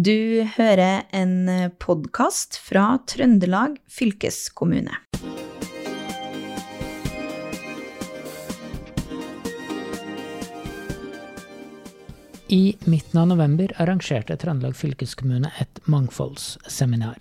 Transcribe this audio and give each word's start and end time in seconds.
Du 0.00 0.46
hører 0.56 1.02
en 1.12 1.50
podkast 1.82 2.54
fra 2.64 2.84
Trøndelag 3.10 3.74
fylkeskommune. 3.90 4.94
I 12.48 12.76
midten 12.86 13.20
av 13.20 13.28
november 13.28 13.74
arrangerte 13.76 14.38
Trøndelag 14.40 14.78
fylkeskommune 14.78 15.52
et 15.60 15.84
mangfoldsseminar. 15.84 17.20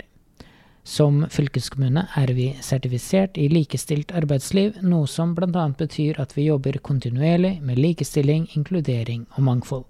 Som 0.88 1.26
fylkeskommune 1.36 2.08
er 2.16 2.36
vi 2.38 2.54
sertifisert 2.64 3.36
i 3.36 3.52
likestilt 3.52 4.16
arbeidsliv, 4.16 4.80
noe 4.88 5.10
som 5.10 5.36
bl.a. 5.36 5.68
betyr 5.84 6.24
at 6.24 6.38
vi 6.38 6.48
jobber 6.48 6.80
kontinuerlig 6.80 7.58
med 7.60 7.84
likestilling, 7.90 8.48
inkludering 8.56 9.28
og 9.36 9.50
mangfold. 9.52 9.90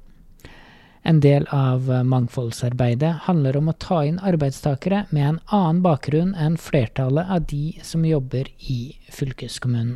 En 1.10 1.20
del 1.20 1.48
av 1.50 1.88
mangfoldsarbeidet 2.06 3.24
handler 3.26 3.58
om 3.58 3.72
å 3.72 3.78
ta 3.82 4.04
inn 4.06 4.20
arbeidstakere 4.22 5.08
med 5.10 5.24
en 5.26 5.40
annen 5.58 5.80
bakgrunn 5.82 6.36
enn 6.38 6.58
flertallet 6.62 7.32
av 7.34 7.48
de 7.50 7.80
som 7.82 8.04
jobber 8.06 8.52
i 8.70 8.94
fylkeskommunen. 9.10 9.96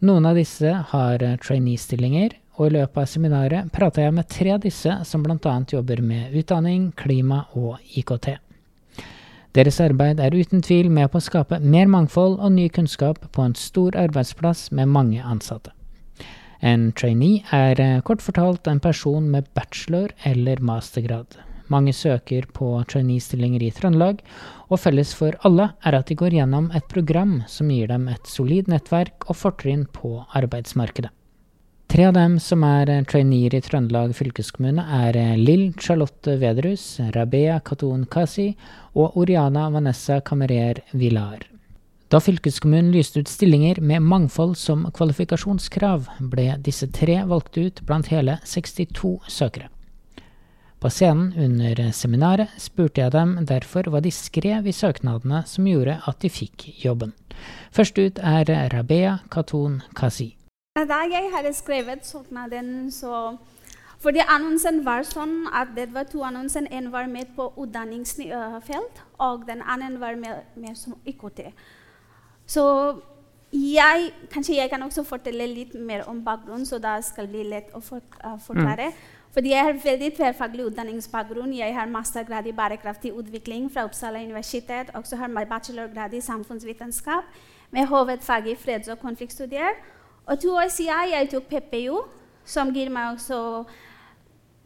Noen 0.00 0.28
av 0.30 0.40
disse 0.40 0.72
har 0.94 1.24
trainee-stillinger, 1.44 2.38
og 2.56 2.70
i 2.70 2.74
løpet 2.78 3.02
av 3.02 3.10
seminaret 3.10 3.68
prata 3.74 4.06
jeg 4.06 4.16
med 4.16 4.30
tre 4.32 4.54
av 4.54 4.64
disse 4.64 4.96
som 5.10 5.26
bl.a. 5.26 5.54
jobber 5.76 6.00
med 6.00 6.40
utdanning, 6.40 6.88
klima 6.96 7.42
og 7.52 7.76
IKT. 7.92 8.30
Deres 9.52 9.82
arbeid 9.84 10.24
er 10.24 10.32
uten 10.32 10.64
tvil 10.64 10.88
med 10.88 11.12
på 11.12 11.20
å 11.20 11.28
skape 11.28 11.60
mer 11.60 11.92
mangfold 11.92 12.40
og 12.40 12.56
ny 12.56 12.70
kunnskap 12.72 13.28
på 13.28 13.44
en 13.44 13.58
stor 13.60 14.00
arbeidsplass 14.06 14.70
med 14.72 14.88
mange 14.88 15.20
ansatte. 15.20 15.76
En 16.62 16.92
trainee 16.94 17.42
er 17.50 17.80
eh, 17.82 18.00
kort 18.06 18.22
fortalt 18.22 18.68
en 18.70 18.80
person 18.80 19.24
med 19.30 19.48
bachelor- 19.56 20.14
eller 20.22 20.60
mastergrad. 20.62 21.34
Mange 21.72 21.92
søker 21.92 22.46
på 22.54 22.68
trainee-stillinger 22.86 23.64
i 23.66 23.70
Trøndelag, 23.74 24.20
og 24.70 24.78
felles 24.78 25.14
for 25.16 25.34
alle 25.46 25.72
er 25.82 25.96
at 25.98 26.06
de 26.10 26.16
går 26.18 26.36
gjennom 26.36 26.70
et 26.76 26.86
program 26.92 27.40
som 27.50 27.70
gir 27.72 27.90
dem 27.90 28.06
et 28.12 28.30
solid 28.30 28.70
nettverk 28.70 29.26
og 29.26 29.38
fortrinn 29.40 29.88
på 29.90 30.20
arbeidsmarkedet. 30.38 31.10
Tre 31.92 32.06
av 32.08 32.14
dem 32.16 32.38
som 32.40 32.62
er 32.64 32.88
eh, 32.88 33.04
traineer 33.04 33.58
i 33.58 33.60
Trøndelag 33.60 34.14
fylkeskommune, 34.16 34.84
er 35.02 35.18
eh, 35.18 35.34
Lill 35.36 35.72
Charlotte 35.76 36.38
Vedrus, 36.40 36.86
Rabea 37.16 37.58
Katon 37.66 38.06
Kasi 38.06 38.52
og 38.94 39.18
Oriana 39.18 39.66
Vanessa 39.74 40.22
Camerer 40.24 40.84
Villar. 40.94 41.51
Da 42.12 42.18
fylkeskommunen 42.20 42.90
lyste 42.92 43.22
ut 43.22 43.28
stillinger 43.28 43.78
med 43.80 44.02
mangfold 44.04 44.58
som 44.60 44.82
kvalifikasjonskrav, 44.92 46.10
ble 46.20 46.58
disse 46.60 46.84
tre 46.92 47.22
valgt 47.24 47.56
ut 47.56 47.80
blant 47.88 48.10
hele 48.12 48.34
62 48.44 49.14
søkere. 49.32 49.70
På 50.76 50.90
scenen 50.92 51.32
under 51.40 51.80
seminaret 51.96 52.52
spurte 52.60 53.00
jeg 53.00 53.14
dem 53.16 53.32
derfor 53.48 53.88
hva 53.88 54.04
de 54.04 54.12
skrev 54.12 54.68
i 54.68 54.76
søknadene 54.76 55.40
som 55.48 55.64
gjorde 55.70 55.96
at 56.04 56.20
de 56.20 56.28
fikk 56.28 56.68
jobben. 56.84 57.16
Først 57.72 57.96
ut 57.96 58.20
er 58.20 58.52
Rabea 58.76 59.16
Katun 59.32 59.80
Kasi. 59.96 60.34
Da 60.76 61.02
jeg 61.08 61.32
hadde 61.32 61.56
skrevet 61.56 62.04
søknaden, 62.04 62.90
så 62.92 63.38
fordi 64.04 64.20
annonsen 64.28 64.84
var 64.84 65.08
sånn 65.08 65.46
at 65.48 65.72
det 65.78 65.94
var 65.94 66.10
to 66.12 66.26
annonser. 66.28 66.68
En 66.68 66.92
var 66.92 67.08
med 67.08 67.32
på 67.38 67.54
utdanningsfelt, 67.56 69.06
og 69.16 69.46
den 69.48 69.62
andre 69.62 69.96
var 70.02 70.18
med, 70.20 70.50
med 70.60 70.76
som 70.76 70.98
IKT. 71.06 71.46
Så 72.46 72.64
jeg, 73.52 74.12
kanskje 74.32 74.56
jeg 74.56 74.70
kan 74.70 74.82
også 74.82 75.04
fortelle 75.04 75.46
litt 75.46 75.74
mer 75.74 76.06
om 76.08 76.22
bakgrunnen, 76.24 76.66
så 76.66 76.78
da 76.78 77.00
skal 77.04 77.26
det 77.26 77.34
bli 77.34 77.48
lett 77.50 77.74
å 77.76 77.80
for, 77.84 78.00
uh, 78.24 78.38
forklare. 78.40 78.90
Mm. 78.92 79.18
Fordi 79.32 79.52
jeg 79.52 79.64
har 79.64 79.78
veldig 79.84 80.10
tverrfaglig 80.16 80.64
utdanningsbakgrunn. 80.66 81.54
Jeg 81.56 81.74
har 81.74 81.88
mastergrad 81.88 82.46
i 82.46 82.52
bærekraftig 82.52 83.12
utvikling 83.16 83.70
fra 83.72 83.86
Uppsala 83.88 84.20
universitet. 84.20 84.90
Og 84.94 85.06
så 85.06 85.16
har 85.16 85.28
jeg 85.28 85.48
bachelorgrad 85.48 86.14
i 86.14 86.20
samfunnsvitenskap 86.20 87.24
med 87.70 87.86
hovedfag 87.86 88.46
i 88.46 88.54
freds- 88.54 88.92
og 88.92 89.00
konfliktstudier. 89.00 89.80
Og 90.26 90.40
to 90.40 90.52
år 90.54 90.68
siden 90.68 91.12
jeg 91.12 91.30
tok 91.30 91.48
PPU, 91.48 92.02
som 92.44 92.74
gir 92.74 92.90
meg 92.90 93.14
også 93.14 93.64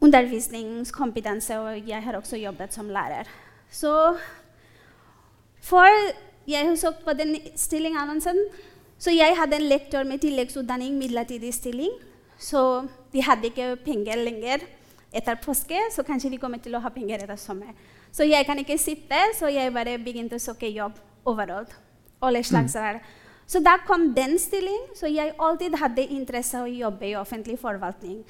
undervisningskompetanse, 0.01 1.59
og 1.59 1.87
jeg 1.87 2.03
har 2.03 2.17
også 2.17 2.37
jobbet 2.37 2.73
som 2.73 2.89
lærer. 2.89 3.23
Så 3.69 4.17
for 5.61 5.87
jeg 6.47 6.67
har 6.67 6.75
søkt 6.79 7.03
på 7.05 7.13
den 7.13 7.35
stillingannonsen. 7.55 8.37
Så 8.97 9.11
jeg 9.13 9.35
hadde 9.37 9.59
en 9.59 9.69
lektor 9.69 10.03
med 10.03 10.19
tilleggsutdanning, 10.23 10.97
midlertidig 10.97 11.53
stilling. 11.53 11.91
Så 12.39 12.87
de 13.13 13.21
hadde 13.21 13.51
ikke 13.51 13.75
penger 13.85 14.23
lenger 14.23 14.65
etter 15.13 15.37
påske, 15.41 15.77
så 15.91 16.03
kanskje 16.03 16.31
de 16.33 16.39
kommer 16.41 16.61
til 16.61 16.75
å 16.75 16.81
ha 16.81 16.89
penger 16.93 17.23
etter 17.23 17.39
sommer. 17.39 17.73
Så 18.11 18.25
jeg 18.25 18.45
kan 18.45 18.59
ikke 18.59 18.77
sitte, 18.77 19.19
så 19.37 19.49
jeg 19.51 19.73
bare 19.73 19.97
begynte 20.01 20.37
å 20.37 20.41
søke 20.41 20.69
jobb 20.69 20.97
overalt. 21.27 21.73
Alle 22.21 22.43
slags 22.43 22.75
mm. 22.75 22.99
Så 23.47 23.59
da 23.63 23.77
kom 23.87 24.13
den 24.15 24.39
stillingen, 24.39 24.89
så 24.95 25.07
jeg 25.07 25.35
alltid 25.39 25.77
hadde 25.79 26.03
interesse 26.11 26.57
av 26.57 26.65
å 26.67 26.73
jobbe 26.73 27.07
i 27.07 27.15
offentlig 27.15 27.59
forvaltning. 27.59 28.23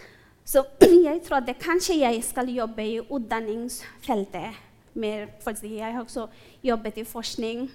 Så 0.45 0.63
jeg 1.07 1.21
trodde 1.25 1.55
kanskje 1.59 2.01
jeg 2.01 2.23
skal 2.23 2.49
jobbe 2.49 2.83
i 2.85 2.99
utdanningsfeltet 3.01 4.63
mer, 4.93 5.27
fordi 5.41 5.77
jeg 5.77 5.93
har 5.93 6.03
også 6.03 6.27
jobbet 6.63 6.97
i 7.01 7.05
forskning 7.07 7.67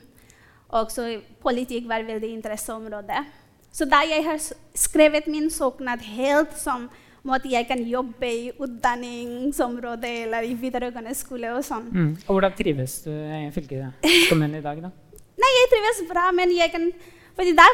også 0.73 1.07
politikk 1.43 1.89
var 1.89 2.05
veldig 2.07 2.33
interesseområde. 2.33 3.25
Så 3.73 3.87
da 3.89 4.03
jeg 4.05 4.25
har 4.25 4.41
skrevet 4.77 5.29
min 5.33 5.49
søknad 5.53 6.05
helt 6.05 6.57
som 6.61 6.89
måte 7.25 7.51
jeg 7.53 7.69
kan 7.69 7.81
jobbe 7.87 8.29
i 8.29 8.51
utdanningsområdet 8.59 10.13
eller 10.27 10.47
i 10.49 10.57
videregående 10.59 11.15
skole 11.15 11.53
og 11.55 11.65
sånn. 11.67 11.89
Mm. 11.93 12.13
Og 12.27 12.35
hvordan 12.35 12.55
trives 12.59 12.99
du 13.07 13.13
i 13.13 13.49
fylkeskommunen 13.55 14.59
i 14.59 14.65
dag, 14.65 14.83
da? 14.83 14.91
Nei, 15.43 15.51
jeg 15.59 15.71
trives 15.73 16.01
bra, 16.11 16.29
men 16.37 16.55
jeg 16.57 16.73
kan 16.75 16.93
fordi 17.33 17.55
Da 17.57 17.65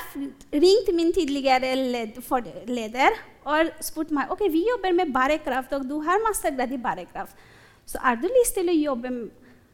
ringte 0.55 0.93
min 0.95 1.09
tidligere 1.11 1.73
led, 1.75 2.21
leder 2.71 3.17
og 3.43 3.73
spurte 3.83 4.15
meg 4.15 4.31
ok, 4.31 4.45
vi 4.53 4.61
jobber 4.69 4.93
med 4.95 5.11
bærekraft, 5.11 5.73
og 5.75 5.89
du 5.89 5.97
har 6.07 6.21
mastergrad 6.23 6.71
i 6.71 6.79
bærekraft. 6.79 7.35
Så 7.89 7.99
har 7.99 8.21
du 8.21 8.29
lyst 8.29 8.55
til 8.55 8.71
å 8.71 8.77
jobbe 8.77 9.11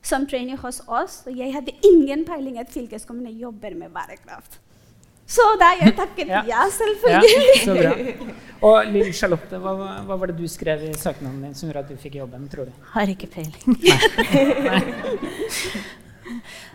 som 0.05 0.27
trainee 0.29 0.61
hos 0.61 0.83
oss. 0.87 1.23
Og 1.29 1.37
jeg 1.39 1.55
hadde 1.55 1.75
ingen 1.87 2.25
peiling 2.29 2.61
at 2.63 2.73
fylkeskommunen 2.73 3.35
jobber 3.41 3.77
med 3.79 3.93
bærekraft. 3.95 4.61
Så 5.25 5.45
da 5.61 5.71
jeg 5.81 5.95
takket 5.97 6.29
ja, 6.35 6.43
ja 6.49 6.67
selvfølgelig. 6.71 7.33
Ja, 7.41 7.65
så 7.65 7.77
bra. 7.79 8.33
Og 8.69 8.93
Lill 8.93 9.11
Charlotte, 9.17 9.59
hva, 9.61 9.75
hva, 10.07 10.17
var 10.17 10.31
det 10.31 10.39
du 10.39 10.47
skrev 10.49 10.87
i 10.87 10.93
søknaden 10.97 11.43
din 11.45 11.57
som 11.57 11.69
gjorde 11.69 11.85
at 11.85 11.91
du 11.93 12.01
fikk 12.01 12.17
jobben, 12.21 12.47
tror 12.53 12.69
du? 12.69 12.79
Har 12.95 13.11
ikke 13.13 13.29
peiling. 13.33 13.77
Nei. 14.69 14.81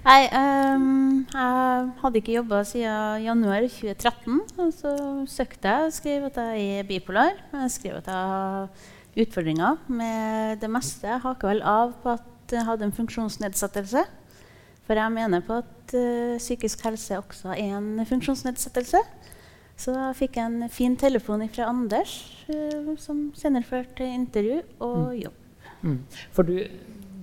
Nei 0.05 0.19
um, 0.29 1.23
jeg 1.33 1.87
hadde 2.01 2.21
ikke 2.21 2.35
jobba 2.35 2.61
siden 2.67 3.25
januar 3.25 3.65
2013. 3.65 4.41
Og 4.61 4.73
så 4.75 4.93
søkte 5.29 5.73
jeg 5.73 5.89
og 5.89 5.97
skrev 5.97 6.29
at 6.29 6.41
jeg 6.45 6.81
er 6.81 6.89
bipolar. 6.89 7.37
Jeg 7.53 7.73
skrev 7.73 8.01
at 8.01 8.09
jeg 8.09 8.33
har 8.33 8.69
utfordringer 9.19 9.81
med 9.89 10.61
det 10.61 10.69
meste. 10.73 11.09
Jeg 11.09 11.25
haker 11.25 11.53
vel 11.53 11.65
av 11.65 11.95
på 12.03 12.13
at 12.17 12.27
jeg 12.57 12.65
hadde 12.67 12.87
en 12.87 12.95
funksjonsnedsettelse. 12.95 14.05
For 14.89 14.97
jeg 14.97 15.13
mener 15.13 15.43
på 15.45 15.59
at 15.61 15.91
uh, 15.93 16.37
psykisk 16.41 16.81
helse 16.87 17.19
også 17.19 17.51
er 17.53 17.75
en 17.77 18.05
funksjonsnedsettelse. 18.09 19.01
Så 19.79 19.93
da 19.93 20.07
fikk 20.17 20.39
jeg 20.39 20.49
en 20.49 20.71
fin 20.73 20.95
telefon 20.97 21.45
fra 21.53 21.67
Anders, 21.69 22.15
uh, 22.49 22.95
som 22.97 23.27
senere 23.37 23.67
førte 23.69 24.07
intervju 24.07 24.63
og 24.79 24.95
mm. 25.03 25.19
jobb. 25.19 25.67
Mm. 25.83 25.99
For 26.33 26.47
du, 26.47 26.55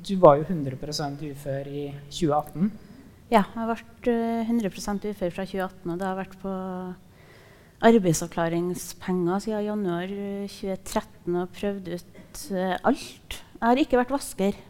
du, 0.07 0.13
var 0.23 0.39
jo 0.39 0.47
100% 0.47 1.25
ufør 1.33 1.67
i 1.67 1.89
2018? 2.07 2.71
Ja, 3.33 3.43
jeg 3.43 3.59
har 3.59 3.73
vært 3.73 4.13
uh, 4.15 4.55
100% 4.55 5.11
ufør 5.11 5.35
fra 5.35 5.49
2018. 5.51 5.91
Og 5.91 5.99
det 5.99 6.07
har 6.07 6.21
vært 6.23 6.39
på 6.45 6.55
arbeidsavklaringspenger 7.91 9.43
siden 9.43 9.67
januar 9.67 10.15
2013 10.55 11.43
og 11.43 11.51
prøvd 11.59 11.93
ut 11.99 12.41
alt. 12.87 13.43
Jeg 13.59 13.67
har 13.67 13.83
ikke 13.83 13.99
vært 14.05 14.15
vasker. 14.15 14.63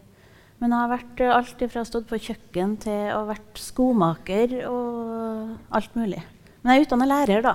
Men 0.57 0.73
jeg 0.73 0.81
har 0.81 0.93
vært 0.93 1.21
eh, 1.21 1.35
alt 1.37 1.65
fra 1.73 1.85
stått 1.85 2.07
på 2.09 2.19
kjøkken 2.29 2.77
til 2.87 3.11
å 3.13 3.25
vært 3.29 3.61
skomaker 3.61 4.55
og 4.71 5.57
alt 5.77 5.97
mulig. 5.99 6.23
Men 6.63 6.73
jeg 6.73 6.81
er 6.81 6.87
utdannet 6.87 7.11
lærer, 7.11 7.41
da. 7.45 7.55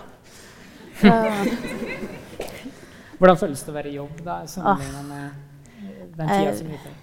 Hvordan 3.21 3.37
føles 3.37 3.63
det 3.65 3.71
å 3.71 3.77
være 3.77 3.89
i 3.89 3.95
jobb 3.97 4.19
da, 4.25 4.41
sammenlignet 4.49 5.05
med 5.09 5.25
den 6.17 6.27
tida 6.29 6.53
som 6.57 6.69
ufør? 6.75 6.99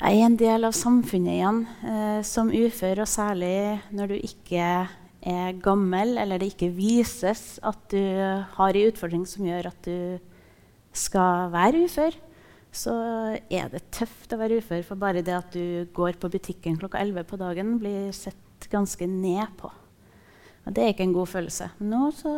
Jeg 0.00 0.16
er 0.16 0.24
en 0.24 0.38
del 0.40 0.64
av 0.64 0.74
samfunnet 0.74 1.34
igjen 1.36 1.60
eh, 1.84 2.20
som 2.26 2.50
ufør, 2.50 3.02
og 3.04 3.10
særlig 3.10 3.54
når 3.94 4.14
du 4.14 4.16
ikke 4.18 4.64
er 5.20 5.58
gammel, 5.62 6.16
eller 6.18 6.40
det 6.40 6.54
ikke 6.54 6.72
vises 6.72 7.60
at 7.66 7.82
du 7.92 8.00
har 8.56 8.72
en 8.72 8.90
utfordring 8.90 9.26
som 9.28 9.44
gjør 9.46 9.68
at 9.70 9.80
du 9.84 10.18
skal 10.96 11.52
være 11.52 11.84
ufør 11.84 12.16
så 12.72 12.94
er 13.50 13.70
det 13.72 13.82
tøft 13.94 14.32
å 14.32 14.38
være 14.40 14.60
ufør. 14.60 14.82
For 14.86 15.00
bare 15.00 15.24
det 15.26 15.34
at 15.36 15.54
du 15.54 15.86
går 15.96 16.18
på 16.22 16.30
butikken 16.32 16.78
klokka 16.80 17.02
11 17.02 17.26
på 17.30 17.38
dagen, 17.40 17.78
blir 17.82 18.10
sett 18.16 18.70
ganske 18.70 19.06
ned 19.10 19.56
på. 19.58 19.70
Og 20.66 20.74
det 20.76 20.84
er 20.84 20.92
ikke 20.94 21.06
en 21.08 21.16
god 21.16 21.30
følelse. 21.32 21.70
Nå 21.82 22.10
så 22.14 22.32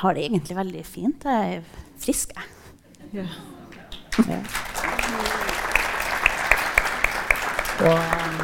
har 0.00 0.16
det 0.16 0.26
egentlig 0.26 0.56
veldig 0.56 0.84
fint. 0.86 1.24
Jeg 1.24 1.60
er 1.60 1.88
frisk, 2.00 2.34
jeg. 2.36 2.44
Ja. 3.20 3.26
Ja. 4.28 4.38
Og 7.80 7.96
um, 7.96 8.40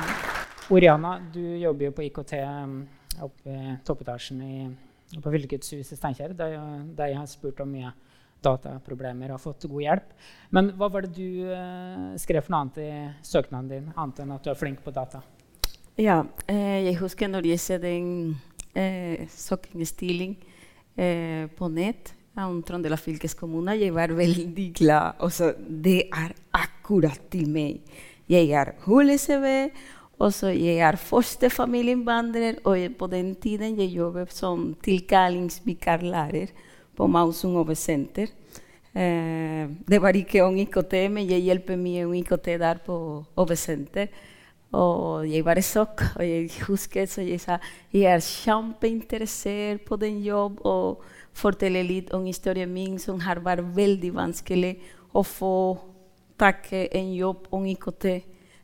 Oriana, 0.77 1.17
du 1.35 1.41
jobber 1.61 1.88
jo 1.88 1.94
på 1.97 2.06
IKT 2.06 2.33
um, 2.41 2.77
oppe 3.27 3.53
i 3.53 3.75
toppetasjen 3.87 4.41
i, 4.43 4.55
på 5.21 5.33
Fylkeshuset 5.33 5.93
i 5.93 5.99
Steinkjer, 5.99 6.33
der, 6.37 6.56
jeg 7.05 7.19
har 7.19 7.29
spurt 7.31 7.61
om 7.65 7.69
mye 7.75 7.93
dataproblemer 8.44 9.33
og 9.35 9.43
fått 9.43 9.67
god 9.71 9.83
hjelp. 9.83 10.11
Men 10.55 10.73
hva 10.79 10.91
var 10.93 11.06
det 11.06 11.15
du 11.17 11.49
eh, 11.53 12.12
skrev 12.21 12.44
for 12.44 12.55
noe 12.55 12.65
annet 12.67 12.83
i 12.83 12.91
søknaden 13.27 13.71
din, 13.71 13.88
annet 13.97 14.23
enn 14.25 14.37
at 14.37 14.44
du 14.44 14.53
er 14.53 14.61
flink 14.61 14.83
på 14.85 14.94
data? 14.94 15.23
Ja, 15.97 16.23
eh, 16.47 16.85
jeg 16.91 16.99
husker 17.00 17.31
når 17.33 17.49
jeg 17.49 17.62
ser 17.62 17.81
den 17.81 18.37
eh, 18.77 19.25
søkningsstilling 19.33 20.37
eh, 20.97 21.49
på 21.56 21.71
nett 21.73 22.12
om 22.37 22.59
Trøndelag 22.61 23.00
fylkeskommune, 23.00 23.79
jeg 23.81 23.94
var 23.97 24.12
veldig 24.12 24.67
glad. 24.77 25.23
Også, 25.25 25.55
det 25.56 26.11
er 26.12 26.35
akkurat 26.53 27.23
til 27.33 27.49
meg. 27.49 27.81
Jeg 28.29 28.50
er 28.53 28.75
HLCV, 28.85 29.47
og 30.21 30.33
så 30.37 30.50
jeg 30.53 30.83
er 30.85 30.99
førstefamilieinnvandrer, 31.00 32.61
og 32.69 32.99
på 32.99 33.09
den 33.12 33.33
tiden 33.41 33.81
jeg 33.81 33.97
jobbet 33.97 34.37
som 34.37 34.75
tilkallingsvikarlærer 34.85 36.53
på 36.96 37.06
Mausung 37.06 37.56
oversenter. 37.60 38.32
Eh, 38.96 39.69
det 39.88 40.00
var 40.00 40.16
ikke 40.16 40.44
om 40.44 40.56
IKT, 40.56 40.94
men 41.12 41.28
jeg 41.28 41.44
hjelper 41.44 41.76
mye 41.76 42.06
om 42.06 42.14
IKT 42.16 42.56
der 42.62 42.81
på 42.87 42.96
oversenter. 43.37 44.08
Og 44.76 45.28
jeg 45.28 45.44
var 45.44 45.60
i 45.60 45.64
sjokk, 45.64 46.02
og 46.16 46.25
jeg 46.26 46.50
husker 46.66 47.06
så 47.08 47.22
jeg 47.22 47.40
sa 47.40 47.58
jeg 47.93 48.08
er 48.10 48.25
kjempeinteressert 48.25 49.84
på 49.87 49.96
den 50.00 50.19
jobb 50.25 50.58
og 50.66 51.04
fortelle 51.37 51.84
litt 51.87 52.12
om 52.16 52.25
historien 52.26 52.72
min, 52.72 52.99
som 52.99 53.20
har 53.20 53.40
vært 53.44 53.64
veldig 53.76 54.10
vanskelig 54.16 54.75
å 55.14 55.22
få 55.22 55.56
tak 56.40 56.72
i 56.72 56.87
en 56.99 57.12
jobb 57.14 57.46
om 57.54 57.64
IKT. 57.69 58.08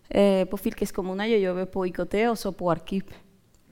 Eh, 0.08 0.44
på 0.48 0.58
fylkeskommunen 0.60 1.30
jeg 1.30 1.44
jobber 1.46 1.70
på 1.72 1.86
IKT 1.88 2.18
og 2.30 2.36
så 2.40 2.52
på 2.52 2.68
arkiv. 2.72 3.12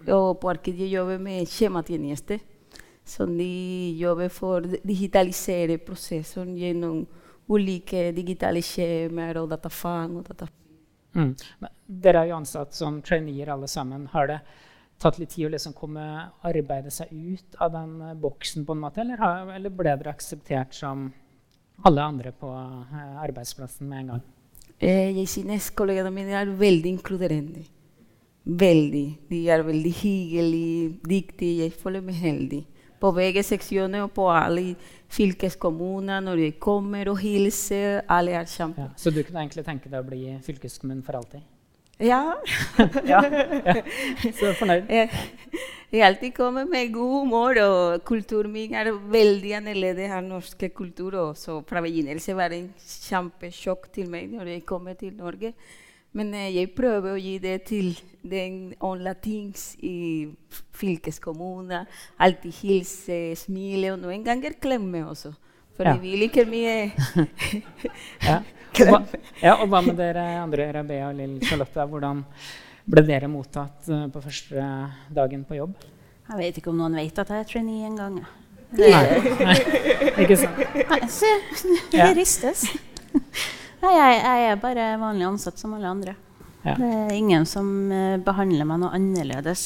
Og 0.08 0.38
på 0.40 0.48
arkiv 0.48 0.78
jeg 0.80 0.94
jobber 0.94 1.18
med 1.20 1.48
skjematjenester. 1.48 2.40
Så 3.10 3.26
de 3.26 3.96
jobber 3.98 4.30
for 4.30 4.60
å 4.60 4.78
digitalisere 4.86 5.80
prosessen 5.82 6.52
gjennom 6.58 7.02
ulike 7.50 8.10
digitale 8.14 8.62
skjemaer 8.62 9.40
og 9.40 9.48
datafang. 9.50 10.20
og 10.20 10.28
datafang. 10.28 10.56
Mm. 11.18 11.32
Dere 12.04 12.20
er 12.22 12.30
jo 12.30 12.36
ansatt 12.38 12.76
som 12.76 13.00
traineer 13.02 13.50
alle 13.50 13.66
sammen. 13.68 14.06
Har 14.12 14.30
det 14.30 14.38
tatt 15.02 15.18
litt 15.18 15.34
tid 15.34 15.48
å 15.48 15.52
liksom 15.56 15.74
komme 15.74 16.04
arbeide 16.46 16.92
seg 16.94 17.10
ut 17.10 17.58
av 17.58 17.72
den 17.74 17.98
uh, 18.04 18.14
boksen, 18.14 18.66
på 18.68 18.76
en 18.76 18.84
måte, 18.84 19.02
eller, 19.02 19.18
har, 19.18 19.50
eller, 19.56 19.74
ble 19.74 19.96
dere 19.96 20.14
akseptert 20.14 20.76
som 20.76 21.08
alle 21.88 22.04
andre 22.04 22.30
på 22.36 22.46
uh, 22.46 23.22
arbeidsplassen 23.24 23.90
med 23.90 24.04
en 24.04 24.14
gang? 24.14 24.26
Eh, 24.78 25.10
jeg 25.18 25.28
synes 25.34 25.72
kollegene 25.74 26.12
mine 26.14 26.36
er 26.36 26.58
veldig 26.60 26.94
inkluderende. 26.94 27.64
Veldig. 28.44 29.06
De 29.32 29.40
er 29.50 29.64
veldig 29.66 29.94
hyggelige, 29.98 30.92
dyktige. 31.08 31.64
Jeg 31.64 31.80
føler 31.80 32.04
meg 32.04 32.20
heldig 32.20 32.66
på 33.00 33.12
begge 33.16 33.42
seksjoner 33.46 34.04
og 34.04 34.12
på 34.16 34.26
alle 34.32 34.74
fylkeskommuner 35.10 36.20
når 36.24 36.44
jeg 36.44 36.58
kommer 36.62 37.10
og 37.12 37.18
hilser. 37.22 38.02
Alle 38.08 38.36
er 38.38 38.50
kjempe... 38.50 38.90
Ja, 38.90 38.92
så 38.96 39.12
du 39.14 39.22
kunne 39.22 39.42
egentlig 39.44 39.64
tenke 39.66 39.90
deg 39.90 40.02
å 40.02 40.06
bli 40.06 40.36
fylkeskommunen 40.44 41.02
for 41.06 41.18
alltid? 41.20 41.42
Ja. 42.00 42.36
ja, 43.12 43.20
ja. 43.28 43.74
Så 44.32 44.54
fornøyd? 44.56 44.88
Jeg, 44.88 45.10
jeg 45.92 46.04
alltid 46.06 46.32
kommer 46.36 46.64
med 46.64 46.92
god 46.94 47.12
humor, 47.12 47.60
og 47.60 48.04
kulturen 48.08 48.52
min 48.54 48.72
er 48.78 48.88
veldig 49.12 49.52
annerledes 49.58 50.14
enn 50.16 50.30
norsk 50.32 50.64
kultur. 50.76 51.18
Og 51.26 51.36
så 51.36 51.58
fra 51.68 51.82
begynnelsen 51.84 52.38
var 52.38 52.52
det 52.52 52.62
en 52.62 52.72
kjempesjokk 52.80 53.90
til 53.92 54.08
meg 54.12 54.32
når 54.32 54.54
jeg 54.54 54.66
kom 54.68 54.88
til 55.00 55.16
Norge. 55.18 55.52
Men 56.16 56.32
eh, 56.34 56.48
jeg 56.56 56.72
prøver 56.74 57.14
å 57.14 57.20
gi 57.20 57.36
det 57.42 57.60
til 57.68 57.92
den 58.26 58.72
latins 59.00 59.74
i 59.86 60.28
fylkeskommunen. 60.76 61.86
Alltid 62.18 62.56
hilse, 62.62 63.20
smile, 63.38 63.94
og 63.94 64.02
noen 64.02 64.24
ganger 64.26 64.58
klemme 64.60 65.04
også. 65.06 65.32
For 65.78 65.88
ja. 65.88 65.94
vi 66.00 66.16
liker 66.20 66.48
mye 66.50 66.90
ja. 68.28 68.40
klemme. 68.76 69.22
ja, 69.40 69.54
og 69.54 69.70
hva 69.70 69.84
med 69.86 69.96
dere 70.00 70.26
andre, 70.42 70.66
Rabea 70.76 71.12
og 71.12 71.16
Lill 71.20 71.38
Charlotte? 71.46 71.86
Hvordan 71.94 72.24
ble 72.90 73.06
dere 73.06 73.30
mottatt 73.30 73.88
uh, 73.92 74.08
på 74.10 74.22
første 74.24 74.66
dagen 75.14 75.46
på 75.46 75.60
jobb? 75.60 75.78
Jeg 76.30 76.38
vet 76.42 76.60
ikke 76.60 76.70
om 76.74 76.78
noen 76.78 76.98
vet 76.98 77.22
at 77.22 77.32
jeg 77.32 77.42
er 77.44 77.48
trainee 77.48 77.86
engang. 77.88 78.20
Nei. 78.78 78.90
Nei, 79.40 79.56
ikke 80.22 80.36
sant. 80.38 80.60
Nei, 80.90 81.00
se, 81.10 81.32
det 81.94 82.12
ristes. 82.18 82.68
Nei, 83.80 83.92
jeg, 83.96 84.16
jeg, 84.20 84.48
er 84.50 84.60
bare 84.60 84.86
vanlig 85.00 85.26
ansatt 85.28 85.60
som 85.60 85.74
alle 85.76 85.88
andre. 85.88 86.14
Ja. 86.62 86.74
Det 86.76 86.88
er 86.88 87.12
ingen 87.16 87.46
som 87.48 87.68
uh, 87.88 88.18
behandler 88.20 88.68
meg 88.68 88.82
noe 88.82 88.92
annerledes. 88.96 89.64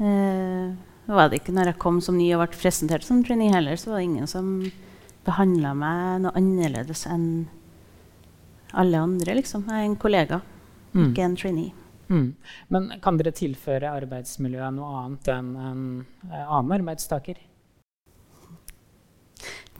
Uh, 0.00 0.74
var 1.10 1.30
det 1.30 1.40
ikke 1.40 1.54
når 1.54 1.72
jeg 1.72 1.82
kom 1.82 2.00
som 2.02 2.18
ny 2.18 2.28
og 2.34 2.42
ble 2.42 2.58
presentert 2.58 3.06
som 3.06 3.22
trainee 3.26 3.54
heller, 3.54 3.78
så 3.78 3.92
var 3.92 4.00
det 4.00 4.08
ingen 4.08 4.30
som 4.30 4.50
behandla 5.26 5.74
meg 5.78 6.24
noe 6.24 6.34
annerledes 6.38 7.04
enn 7.10 7.28
alle 8.74 8.98
andre. 8.98 9.38
liksom. 9.38 9.66
Jeg 9.68 9.84
er 9.84 9.90
en 9.90 9.98
kollega, 10.00 10.40
mm. 10.92 11.04
ikke 11.08 11.26
en 11.26 11.38
trainee. 11.38 11.76
Mm. 12.10 12.28
Men 12.74 12.92
kan 13.02 13.18
dere 13.20 13.30
tilføre 13.34 13.92
arbeidsmiljøet 13.94 14.74
noe 14.74 15.04
annet 15.04 15.30
enn 15.30 15.50
en 15.54 15.84
uh, 16.26 16.40
annen 16.42 16.80
arbeidstaker? 16.80 17.38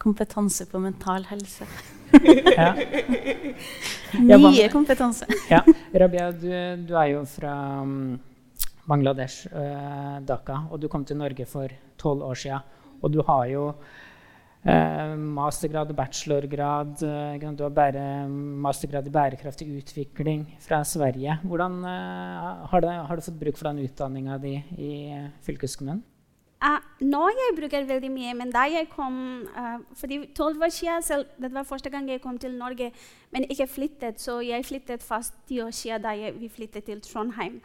Kompetanse 0.01 0.71
på 0.71 0.79
mental 0.81 1.27
helse. 1.29 1.67
Ja. 2.57 2.75
Mye 4.39 4.69
kompetanse. 4.73 5.27
ja. 5.51 5.63
Rabia, 6.03 6.31
du, 6.33 6.51
du, 6.87 6.95
er 6.99 7.13
jo 7.15 7.25
fra 7.29 7.55
um, 7.83 8.19
Bangladesh, 8.89 9.47
eh, 9.55 10.19
Dhaka, 10.27 10.65
og 10.71 10.81
du 10.83 10.89
kom 10.91 11.05
til 11.07 11.19
Norge 11.21 11.47
for 11.47 11.71
tolv 12.01 12.27
år 12.27 12.39
siden. 12.39 12.79
Og 13.01 13.13
du 13.15 13.21
har 13.27 13.47
jo 13.49 13.65
eh, 14.67 15.15
mastergrad 15.39 15.93
og 15.93 15.99
bachelorgrad. 15.99 17.03
Eh, 17.07 17.49
du 17.57 17.65
har 17.65 17.75
bære, 17.75 18.05
mastergrad 18.67 19.07
i 19.07 19.15
bærekraftig 19.15 19.69
utvikling 19.79 20.47
fra 20.65 20.83
Sverige. 20.85 21.39
Hvordan 21.45 21.83
har, 21.85 22.81
det, 22.83 22.97
har, 23.07 23.17
du 23.17 23.29
fått 23.31 23.41
bruk 23.41 23.61
for 23.61 23.71
den 23.71 23.85
utdanninga 23.87 24.39
di 24.43 24.59
i 24.79 24.95
fylkeskommunen? 25.47 26.03
Uh, 26.61 26.77
nå 27.01 27.23
jeg 27.33 27.55
bruker 27.57 27.87
veldig 27.89 28.11
mye, 28.13 28.33
men 28.37 28.51
da 28.53 28.67
jeg 28.69 28.91
kom 28.93 29.15
uh, 29.57 29.79
fordi 29.97 30.19
tolv 30.37 30.61
år 30.61 30.69
siden 30.69 31.03
selv, 31.03 31.27
Det 31.41 31.49
var 31.55 31.65
første 31.65 31.89
gang 31.91 32.09
jeg 32.11 32.21
kom 32.21 32.39
til 32.39 32.53
Norge, 32.53 32.93
men 33.33 33.47
ikke 33.49 33.67
flyttet. 33.67 34.21
Så 34.21 34.41
jeg 34.45 34.65
flyttet 34.65 35.03
fast 35.03 35.35
ti 35.49 35.61
år 35.61 35.71
siden 35.71 36.03
da 36.03 36.09
jeg, 36.09 36.35
vi 36.41 36.49
flyttet 36.49 36.85
til 36.85 37.01
Trondheim. 37.01 37.63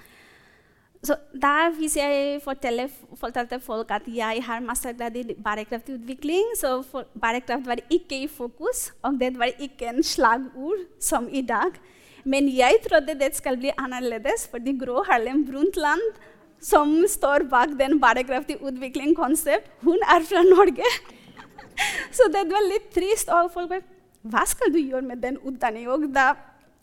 Så 1.03 1.17
da 1.41 1.69
hvis 1.75 1.97
jeg 1.99 2.39
fortalte 2.41 3.59
folk 3.59 3.91
at 3.91 4.07
jeg 4.07 4.41
har 4.45 4.63
mastergrad 4.63 5.15
i 5.15 5.35
bærekraftig 5.43 5.99
utvikling, 5.99 6.55
så 6.57 6.81
for, 6.81 7.05
bærekraft 7.21 7.67
var 7.67 7.83
ikke 7.89 8.23
i 8.23 8.27
fokus, 8.27 8.93
og 9.03 9.19
det 9.19 9.35
var 9.39 9.51
ikke 9.59 9.91
en 9.91 10.03
slagord 10.03 10.87
som 10.99 11.27
i 11.31 11.41
dag. 11.41 11.75
Men 12.23 12.47
jeg 12.49 12.79
trodde 12.87 13.19
det 13.19 13.35
skal 13.35 13.57
bli 13.57 13.75
annerledes, 13.77 14.47
fordi 14.47 14.77
Gro 14.79 15.03
Harlem 15.03 15.45
Brundtland 15.45 16.01
som 16.61 16.95
står 17.07 17.45
bak 17.51 17.75
den 17.79 17.99
bærekraftige 18.01 18.61
utvikling-konsept, 18.61 19.69
hun 19.81 19.99
er 20.01 20.23
fra 20.25 20.43
Norge. 20.47 20.87
Så 22.17 22.29
det 22.33 22.45
var 22.51 22.65
litt 22.69 22.89
trist. 22.95 23.29
Og 23.29 23.51
folk 23.53 23.69
bare 23.69 23.85
Hva 24.25 24.41
skal 24.49 24.71
du 24.73 24.79
gjøre 24.79 25.05
med 25.05 25.21
den 25.21 25.37
utdanningen? 25.37 26.09
Da 26.15 26.33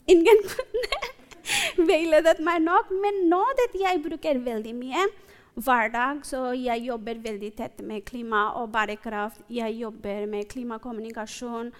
ingen 0.07 0.45
kunne 0.47 1.01
veiledet 1.91 2.39
meg 2.45 2.63
nok. 2.63 2.93
Men 3.03 3.25
nå 3.33 3.43
det 3.59 3.73
jeg 3.81 4.03
bruker 4.05 4.39
veldig 4.45 4.75
mye 4.79 5.09
hver 5.55 5.91
dag, 5.93 6.21
så 6.25 6.55
jeg 6.57 6.87
jobber 6.87 7.19
veldig 7.21 7.51
tett 7.57 7.83
med 7.85 8.07
klima 8.09 8.47
og 8.61 8.71
bærekraft. 8.73 9.43
Jeg 9.51 9.75
jobber 9.83 10.27
med 10.27 10.49
klimakommunikasjon. 10.49 11.73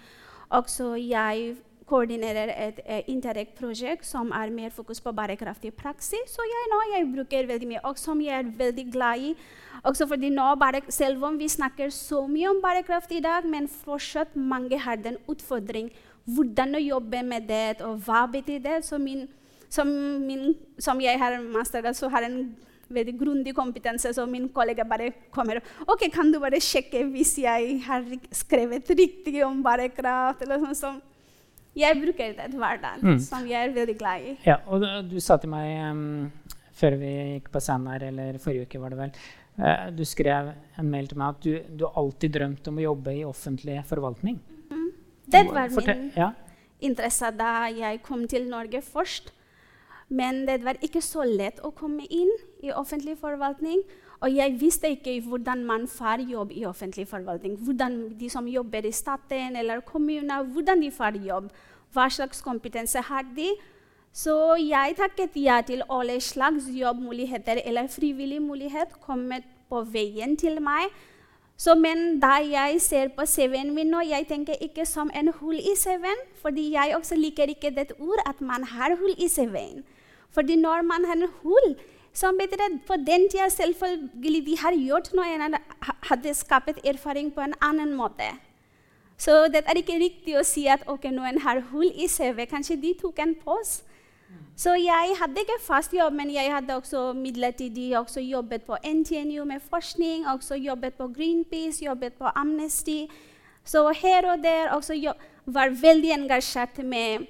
Også 0.53 0.93
jeg 0.99 1.55
koordinerer 1.89 2.51
et 2.53 2.79
uh, 2.85 3.01
Interreg-prosjekt 3.11 4.07
som 4.07 4.31
er 4.35 4.53
mer 4.53 4.71
fokus 4.73 5.01
på 5.03 5.13
bærekraftig 5.15 5.73
praksis. 5.77 6.31
Så 6.31 6.45
jeg, 6.47 6.69
nå, 6.71 6.79
jeg 6.93 7.09
bruker 7.15 7.49
veldig 7.49 7.69
mye, 7.69 7.83
og 7.87 7.99
som 8.01 8.21
jeg 8.23 8.39
er 8.39 8.51
veldig 8.57 8.87
glad 8.93 9.27
i. 9.29 9.35
Også 9.83 10.07
fordi 10.07 10.29
nå, 10.31 10.47
bare, 10.55 10.81
Selv 10.89 11.23
om 11.23 11.37
vi 11.39 11.47
snakker 11.49 11.89
så 11.89 12.25
mye 12.27 12.49
om 12.49 12.61
bærekraft 12.63 13.11
i 13.11 13.21
dag, 13.23 13.45
men 13.45 13.67
fortsatt 13.67 14.35
mange 14.35 14.79
har 14.79 14.95
den 14.95 15.17
utfordring 15.27 15.91
hvordan 16.23 16.77
å 16.77 16.83
jobbe 16.83 17.23
med 17.27 17.47
det, 17.49 17.81
og 17.83 17.99
hva 18.05 18.25
betyr 18.31 18.61
det. 18.63 18.77
Så 18.87 18.97
min, 18.97 19.25
som, 19.69 19.89
min, 20.23 20.53
som 20.79 21.01
jeg 21.03 21.19
har 21.19 21.41
mastergrad, 21.41 21.97
så 21.99 22.09
har 22.13 22.27
en 22.27 22.55
veldig 22.93 23.15
grundig 23.19 23.55
kompetanse, 23.55 24.13
så 24.13 24.25
min 24.29 24.47
kollega 24.53 24.85
bare 24.85 25.11
kommer 25.33 25.61
ok, 25.87 26.07
kan 26.13 26.31
du 26.31 26.39
bare 26.39 26.59
sjekke 26.61 27.05
hvis 27.13 27.37
jeg 27.41 27.79
har 27.87 28.05
skrevet 28.31 28.89
riktig 28.89 29.39
om 29.45 29.63
bærekraft? 29.63 30.43
eller 30.45 30.61
sånn. 30.61 30.77
sånn. 30.77 31.01
Jeg 31.77 31.97
bruker 31.97 32.35
det 32.37 32.49
hver 32.53 32.81
dag, 32.81 33.01
mm. 33.01 33.19
som 33.25 33.45
jeg 33.49 33.69
er 33.69 33.73
veldig 33.73 33.95
glad 33.97 34.25
i. 34.29 34.33
Ja, 34.45 34.59
og 34.69 34.83
du, 34.83 34.89
du 35.15 35.17
sa 35.23 35.39
til 35.41 35.49
meg 35.49 35.71
um, 35.89 36.03
før 36.77 36.97
vi 37.01 37.13
gikk 37.35 37.49
på 37.53 37.61
scenen 37.63 37.89
her, 37.95 38.07
eller 38.11 38.37
forrige 38.41 38.67
uke 38.67 38.81
var 38.81 38.93
det 38.93 38.99
vel, 38.99 39.15
uh, 39.57 39.87
du 39.95 40.03
skrev 40.05 40.51
en 40.53 40.91
mail 40.91 41.09
til 41.09 41.21
meg 41.21 41.33
at 41.33 41.47
du, 41.47 41.77
du 41.81 41.87
alltid 41.89 42.35
drømt 42.37 42.69
om 42.69 42.77
å 42.77 42.85
jobbe 42.87 43.15
i 43.17 43.23
offentlig 43.25 43.79
forvaltning. 43.89 44.37
Mm. 44.69 44.89
Det 45.33 45.45
var 45.49 45.73
min. 45.79 46.09
Ja. 46.17 46.33
interesse 46.83 47.31
da 47.39 47.53
jeg 47.73 48.03
kom 48.05 48.27
til 48.29 48.45
Norge 48.51 48.83
først. 48.85 49.33
Men 50.13 50.43
det 50.45 50.59
var 50.65 50.77
ikke 50.83 51.01
så 51.01 51.23
lett 51.25 51.61
å 51.65 51.71
komme 51.73 52.05
inn 52.11 52.29
i 52.61 52.69
offentlig 52.75 53.15
forvaltning. 53.21 53.81
Og 54.23 54.31
jeg 54.31 54.55
visste 54.59 54.89
ikke 54.95 55.17
hvordan 55.27 55.65
man 55.67 55.87
får 55.87 56.23
jobb 56.31 56.51
i 56.55 56.65
offentlig 56.65 57.07
forvaltning. 57.07 57.57
Hvordan 57.59 58.15
de 58.19 58.29
som 58.29 58.47
jobber 58.47 58.85
i 58.87 58.91
staten 58.91 59.55
eller 59.59 59.79
kommunen, 59.79 60.31
hvordan 60.53 60.81
de 60.81 60.91
får 60.91 61.19
jobb. 61.27 61.49
Hva 61.93 62.07
slags 62.09 62.41
kompetanse 62.41 63.01
har 63.03 63.25
de? 63.35 63.49
Så 64.13 64.55
jeg 64.61 64.95
takket 64.97 65.35
ja 65.35 65.61
til 65.65 65.83
alle 65.89 66.21
slags 66.21 66.69
jobbmuligheter 66.71 67.59
eller 67.65 67.87
frivillig 67.87 68.41
mulighet 68.41 68.95
kommet 69.01 69.43
på 69.69 69.81
veien 69.81 70.37
til 70.37 70.61
meg. 70.61 70.93
Så, 71.57 71.75
men 71.75 72.19
da 72.21 72.39
jeg 72.41 72.81
ser 72.81 73.11
på 73.17 73.25
CV-en 73.25 73.73
min 73.75 73.91
nå, 73.93 74.01
jeg 74.07 74.25
tenker 74.29 74.57
ikke 74.61 74.85
som 74.89 75.11
en 75.15 75.29
hull 75.39 75.59
i 75.59 75.75
CV-en. 75.77 76.21
fordi 76.41 76.71
jeg 76.73 76.95
også 76.95 77.15
liker 77.15 77.43
ikke 77.43 77.69
det 77.75 77.91
ord 77.99 78.21
at 78.25 78.41
man 78.41 78.63
har 78.63 78.95
hull 78.95 79.15
i 79.17 79.27
CV-en. 79.27 79.83
Fordi 80.31 80.55
når 80.55 80.81
man 80.81 81.05
har 81.05 81.27
hull, 81.41 81.75
så 82.13 82.31
betyr 82.37 82.61
at 82.61 82.79
på 82.87 82.97
den 83.01 83.29
tida 83.29 83.49
selvfølgelig 83.49 84.45
de 84.45 84.57
har 84.61 84.75
gjort 84.77 85.13
noe, 85.17 85.29
annet, 85.33 85.61
hadde 86.09 86.33
skapt 86.37 86.81
erfaring 86.85 87.31
på 87.33 87.41
en 87.41 87.55
annen 87.61 87.95
måte. 87.97 88.27
Så 89.17 89.47
det 89.53 89.63
er 89.65 89.79
ikke 89.79 89.97
riktig 90.01 90.35
å 90.37 90.43
si 90.45 90.67
at 90.67 90.85
ok, 90.89 91.07
noen 91.13 91.39
har 91.41 91.61
hull 91.71 91.89
i 91.89 92.09
CV. 92.09 92.45
Kanskje 92.49 92.77
de 92.81 92.93
tok 92.99 93.21
en 93.23 93.35
pause. 93.39 93.83
Så 94.55 94.75
jeg 94.77 95.15
hadde 95.17 95.41
ikke 95.41 95.57
fast 95.65 95.93
jobb, 95.93 96.13
men 96.13 96.29
jeg 96.29 96.51
hadde 96.53 96.75
også 96.77 97.11
midlertidig 97.17 97.97
også 97.97 98.21
jobbet 98.21 98.65
på 98.67 98.77
NTNU 98.85 99.45
med 99.49 99.61
forskning, 99.69 100.27
også 100.29 100.57
jobbet 100.61 100.93
på 100.93 101.07
Greenpeace, 101.15 101.85
jobbet 101.85 102.13
på 102.13 102.29
Amnesty. 102.35 103.07
Så 103.65 103.81
her 103.97 104.29
og 104.31 104.43
der 104.43 104.69
også 104.75 105.13
var 105.45 105.73
veldig 105.81 106.11
engasjert 106.11 106.77
med, 106.83 107.25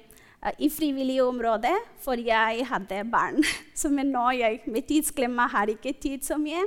i 0.58 0.68
frivillig 0.68 1.22
område, 1.24 1.72
for 2.00 2.20
jeg 2.20 2.66
hadde 2.68 3.04
barn. 3.10 3.44
Så 3.78 3.88
men 3.88 4.12
nå 4.12 4.30
jeg 4.36 4.60
med 4.66 4.88
tidsklemma 4.88 5.48
har 5.52 5.72
ikke 5.72 5.94
tid 6.00 6.24
så 6.24 6.38
mye. 6.38 6.64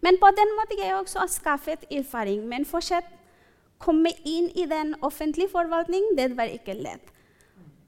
Men 0.00 0.16
på 0.20 0.30
den 0.32 0.54
måten 0.56 0.80
jeg 0.80 0.94
også 0.96 1.18
har 1.18 1.28
skaffet 1.28 1.84
erfaring. 1.92 2.46
Men 2.48 2.64
fortsatt 2.64 3.08
komme 3.80 4.12
inn 4.24 4.50
i 4.56 4.66
den 4.68 4.94
offentlige 5.02 5.52
forvaltning, 5.52 6.14
det 6.16 6.32
var 6.36 6.48
ikke 6.52 6.76
lett. 6.76 7.12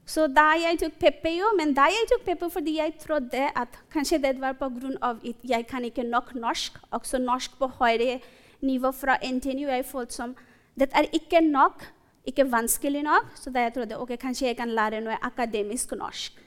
Så 0.04 0.26
da 0.26 0.48
jeg 0.58 0.80
tok 0.80 0.96
PPU, 1.00 1.52
men 1.56 1.74
da 1.76 1.86
jeg 1.92 2.08
tok 2.10 2.24
PPU 2.26 2.48
fordi 2.50 2.76
jeg 2.80 2.96
trodde 3.00 3.48
at 3.56 3.76
kanskje 3.92 4.18
det 4.18 4.34
var 4.40 4.56
pga. 4.58 4.96
at 5.00 5.36
jeg 5.44 5.66
kan 5.66 5.84
ikke 5.84 6.02
nok 6.02 6.34
norsk, 6.34 6.78
også 6.90 7.18
norsk 7.18 7.58
på 7.58 7.66
høyere 7.78 8.20
nivå 8.60 8.90
fra 8.92 9.16
NTNU. 9.22 9.68
Jeg 9.68 9.84
følte 9.84 10.14
som 10.14 10.34
det 10.78 10.88
er 10.92 11.06
ikke 11.12 11.40
nok, 11.40 11.84
ikke 12.26 12.46
vanskelig 12.52 13.02
nok, 13.02 13.32
så 13.34 13.50
da 13.50 13.66
jeg 13.66 13.74
trodde 13.74 13.98
ok, 13.98 14.14
kanskje 14.20 14.46
jeg 14.46 14.56
kan 14.56 14.70
lære 14.70 15.02
noe 15.02 15.18
akademisk 15.22 15.94
norsk. 15.98 16.38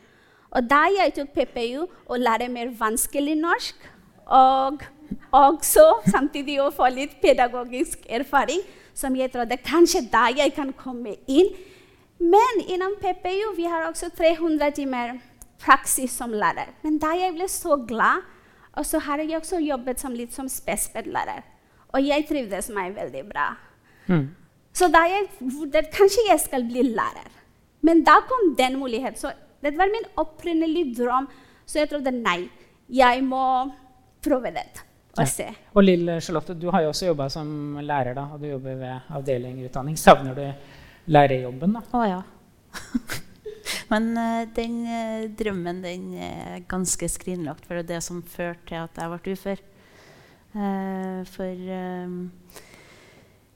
Og 0.56 0.70
da 0.70 0.86
jeg 0.94 1.14
tok 1.18 1.34
PPU 1.36 1.84
og 1.84 2.20
lærte 2.20 2.48
mer 2.52 2.72
vanskelig 2.80 3.36
norsk, 3.40 3.92
og 4.26 4.84
også 5.36 5.84
samtidig 6.08 6.58
å 6.64 6.72
få 6.74 6.88
litt 6.94 7.20
pedagogisk 7.22 8.08
erfaring, 8.10 8.64
som 8.96 9.16
jeg 9.20 9.34
trodde 9.34 9.58
kanskje 9.60 10.06
da 10.12 10.30
jeg 10.32 10.54
kan 10.56 10.72
komme 10.80 11.18
inn 11.28 11.52
men 12.20 12.62
innom 12.68 12.96
PPU 13.02 13.56
vi 13.58 13.68
har 13.68 13.90
også 13.90 14.10
300 14.16 14.72
timer 14.72 15.18
praksis 15.60 16.14
som 16.16 16.32
lærer. 16.32 16.72
Men 16.84 16.98
da 17.00 17.12
jeg 17.18 17.36
ble 17.36 17.48
så 17.52 17.76
glad, 17.88 18.24
og 18.76 18.86
så 18.88 19.00
har 19.04 19.20
jeg 19.24 19.36
også 19.38 19.60
jobbet 19.64 20.00
som 20.00 20.16
litt 20.16 20.34
som 20.36 20.48
spespedlærer. 20.52 21.44
Og 21.96 22.04
jeg 22.04 22.26
trivdes 22.28 22.70
meg 22.76 22.96
veldig 22.96 23.24
bra. 23.28 23.50
Mm. 24.08 24.30
Så 24.76 24.90
da 24.92 25.06
jeg 25.08 25.30
vurderte 25.40 25.94
kanskje 25.96 26.28
jeg 26.28 26.42
skal 26.44 26.66
bli 26.68 26.84
lærer. 26.92 27.32
Men 27.86 28.04
da 28.04 28.20
kom 28.28 28.54
den 28.58 28.80
muligheten. 28.82 29.20
Så 29.20 29.32
det 29.64 29.76
var 29.78 29.92
min 29.92 30.08
opprinnelige 30.20 30.96
drøm. 31.00 31.30
Så 31.66 31.80
jeg 31.82 31.92
trodde 31.92 32.12
nei, 32.14 32.50
jeg 32.92 33.24
må 33.26 33.42
prøve 34.26 34.52
det. 34.54 34.68
Og, 35.16 35.24
ja. 35.40 35.52
og 35.72 35.86
Lill 35.86 36.10
Charlotte, 36.20 36.58
du 36.60 36.68
har 36.74 36.84
jo 36.84 36.90
også 36.92 37.08
jobba 37.08 37.30
som 37.32 37.78
lærer, 37.80 38.18
da, 38.18 38.26
og 38.36 38.42
du 38.42 38.50
jobber 38.50 38.76
ved 38.82 39.14
avdeling 39.16 39.62
utdanning. 39.64 39.96
Savner 39.98 40.36
du 40.36 41.14
lærerjobben, 41.16 41.78
da? 41.78 41.84
Å 41.96 42.02
ja. 42.10 42.20
Men 43.92 44.10
uh, 44.18 44.42
den 44.58 44.82
uh, 44.90 45.30
drømmen 45.40 45.80
den 45.86 46.10
er 46.20 46.66
ganske 46.68 47.08
skrinlagt, 47.10 47.64
for 47.64 47.80
det 47.80 47.86
er 47.86 47.92
det 47.96 48.02
som 48.04 48.20
førte 48.28 48.68
til 48.74 48.82
at 48.82 49.00
jeg 49.00 49.14
ble 49.14 49.38
ufør. 49.38 49.64
Uh, 50.56 51.22
for 51.32 51.64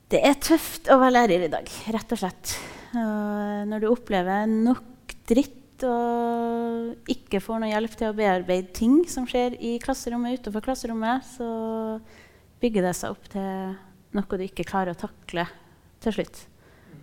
det 0.09 0.21
er 0.25 0.37
tøft 0.41 0.89
å 0.89 0.97
være 0.97 1.15
lærer 1.15 1.45
i 1.45 1.51
dag, 1.51 1.69
rett 1.93 2.13
og 2.15 2.21
slett. 2.21 2.57
når 3.69 3.83
du 3.83 3.87
opplever 3.91 4.47
nok 4.49 5.13
dritt 5.29 5.83
og 5.85 7.09
ikke 7.13 7.39
får 7.43 7.61
noe 7.61 7.69
hjelp 7.69 7.93
til 7.95 8.09
å 8.09 8.15
bearbeide 8.17 8.73
ting 8.75 9.03
som 9.07 9.27
skjer 9.29 9.55
i 9.61 9.77
klasserommet 9.79 10.41
utenfor 10.41 10.65
klasserommet, 10.65 11.27
så 11.37 11.99
bygger 12.59 12.89
det 12.89 12.95
seg 12.97 13.13
opp 13.13 13.29
til 13.31 13.77
noe 14.17 14.39
du 14.39 14.45
ikke 14.47 14.67
klarer 14.67 14.95
å 14.95 14.99
takle 14.99 15.45
til 16.01 16.15
slutt. 16.17 16.41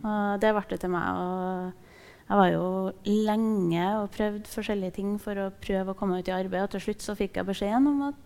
Og 0.03 0.43
det 0.43 0.53
ble 0.53 0.67
det 0.73 0.81
til 0.83 0.93
meg. 0.93 1.07
Og 1.23 2.27
jeg 2.27 2.41
var 2.41 2.51
jo 2.51 2.67
lenge 3.07 3.89
og 4.01 4.11
prøvde 4.15 4.51
forskjellige 4.51 4.99
ting 4.99 5.17
for 5.23 5.39
å 5.39 5.53
prøve 5.63 5.95
å 5.95 5.99
komme 5.99 6.19
ut 6.19 6.29
i 6.29 6.35
arbeid. 6.35 6.67
Og 6.67 6.75
til 6.75 6.89
slutt 6.89 7.07
så 7.07 7.15
fikk 7.19 7.39
jeg 7.39 7.49
beskjeden 7.49 7.87
om 7.93 8.09
at 8.11 8.26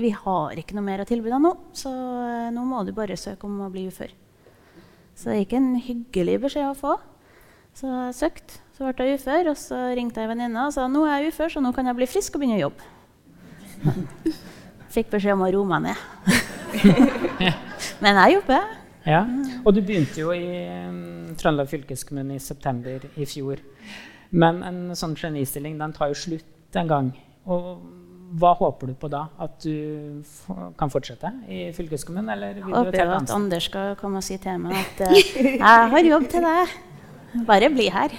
vi 0.00 0.10
har 0.16 0.58
ikke 0.60 0.76
noe 0.76 0.86
mer 0.86 1.02
av 1.02 1.08
tilbudene 1.10 1.42
nå. 1.44 1.52
Så 1.76 1.90
eh, 1.90 2.48
nå 2.54 2.64
må 2.66 2.82
du 2.86 2.92
bare 2.96 3.18
søke 3.20 3.48
om 3.48 3.60
å 3.66 3.70
bli 3.72 3.86
ufør. 3.90 4.12
Så 5.14 5.28
det 5.28 5.36
er 5.36 5.44
ikke 5.44 5.60
en 5.60 5.74
hyggelig 5.84 6.38
beskjed 6.46 6.70
å 6.70 6.76
få. 6.78 6.96
Så 7.76 7.86
jeg 7.88 8.16
søkte, 8.18 8.60
så 8.76 8.88
ble 8.88 9.08
jeg 9.08 9.20
ufør. 9.20 9.52
Og 9.52 9.60
så 9.60 9.80
ringte 9.98 10.22
jeg 10.22 10.30
venninna 10.32 10.68
og 10.68 10.74
sa 10.76 10.88
nå 10.90 11.04
er 11.06 11.26
jeg 11.26 11.34
ufør, 11.34 11.54
så 11.54 11.64
nå 11.64 11.74
kan 11.76 11.90
jeg 11.90 11.98
bli 11.98 12.08
frisk 12.10 12.36
og 12.36 12.42
begynne 12.42 12.58
å 12.60 12.64
jobbe. 12.66 12.82
Fikk 14.90 15.12
beskjed 15.12 15.36
om 15.36 15.46
å 15.46 15.50
roe 15.54 15.68
meg 15.70 15.90
ned. 15.90 15.98
Men 18.04 18.20
jeg 18.24 18.38
jobber. 18.38 18.76
Ja, 19.06 19.22
Og 19.64 19.72
du 19.72 19.80
begynte 19.80 20.20
jo 20.20 20.32
i 20.36 20.44
um, 20.84 21.32
Trøndelag 21.38 21.70
fylkeskommune 21.70 22.36
i 22.36 22.42
september 22.42 23.06
i 23.16 23.28
fjor. 23.28 23.62
Men 24.30 24.60
en 24.66 24.80
sånn 24.98 25.16
genistilling 25.18 25.78
den 25.80 25.94
tar 25.96 26.12
jo 26.12 26.18
slutt 26.18 26.76
en 26.76 26.90
gang. 26.90 27.08
Og 27.50 27.80
hva 28.30 28.52
håper 28.54 28.90
du 28.90 28.94
på 28.98 29.08
da? 29.10 29.24
At 29.42 29.58
du 29.64 30.22
kan 30.78 30.92
fortsette 30.92 31.32
i 31.50 31.64
fylkeskommunen? 31.74 32.30
Eller 32.34 32.54
vil 32.58 32.68
håper 32.68 32.94
du 32.94 33.14
at 33.16 33.32
Anders 33.34 33.66
skal 33.70 33.96
komme 33.98 34.20
og 34.20 34.26
si 34.26 34.38
til 34.38 34.60
meg 34.62 34.78
at 34.78 35.02
uh, 35.08 35.14
'jeg 35.14 35.90
har 35.94 36.10
jobb 36.12 36.28
til 36.30 36.46
deg'. 36.46 36.76
Bare 37.46 37.70
bli 37.70 37.88
her. 37.90 38.14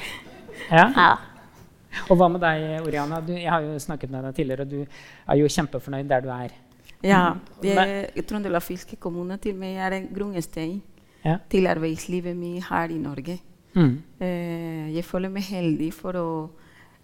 Ja. 0.72 0.88
ja. 0.96 1.12
Og 2.10 2.18
hva 2.18 2.28
med 2.32 2.40
deg, 2.44 2.82
Oriana? 2.88 3.20
Du, 3.20 3.34
jeg 3.34 3.52
har 3.52 3.62
jo 3.62 3.80
snakket 3.80 4.12
med 4.12 4.24
deg 4.24 4.36
tidligere, 4.36 4.62
og 4.62 4.72
du 4.72 4.86
er 5.28 5.36
jo 5.36 5.48
kjempefornøyd 5.48 6.08
der 6.08 6.22
du 6.22 6.30
er. 6.30 6.54
Ja, 7.04 7.34
jeg, 7.64 8.26
Trøndelag 8.30 8.62
fylkeskommune 8.62 9.38
til 9.42 9.56
meg 9.58 9.80
er 9.82 9.96
en 9.98 10.08
grunnstein 10.14 10.82
ja. 11.26 11.38
til 11.50 11.68
arbeidslivet 11.68 12.38
mitt 12.38 12.68
her 12.70 12.94
i 12.94 13.00
Norge. 13.02 13.40
Mm. 13.74 14.02
Uh, 14.22 14.96
jeg 14.96 15.06
føler 15.06 15.30
meg 15.30 15.48
heldig 15.50 15.92
for 15.94 16.20
å 16.20 16.28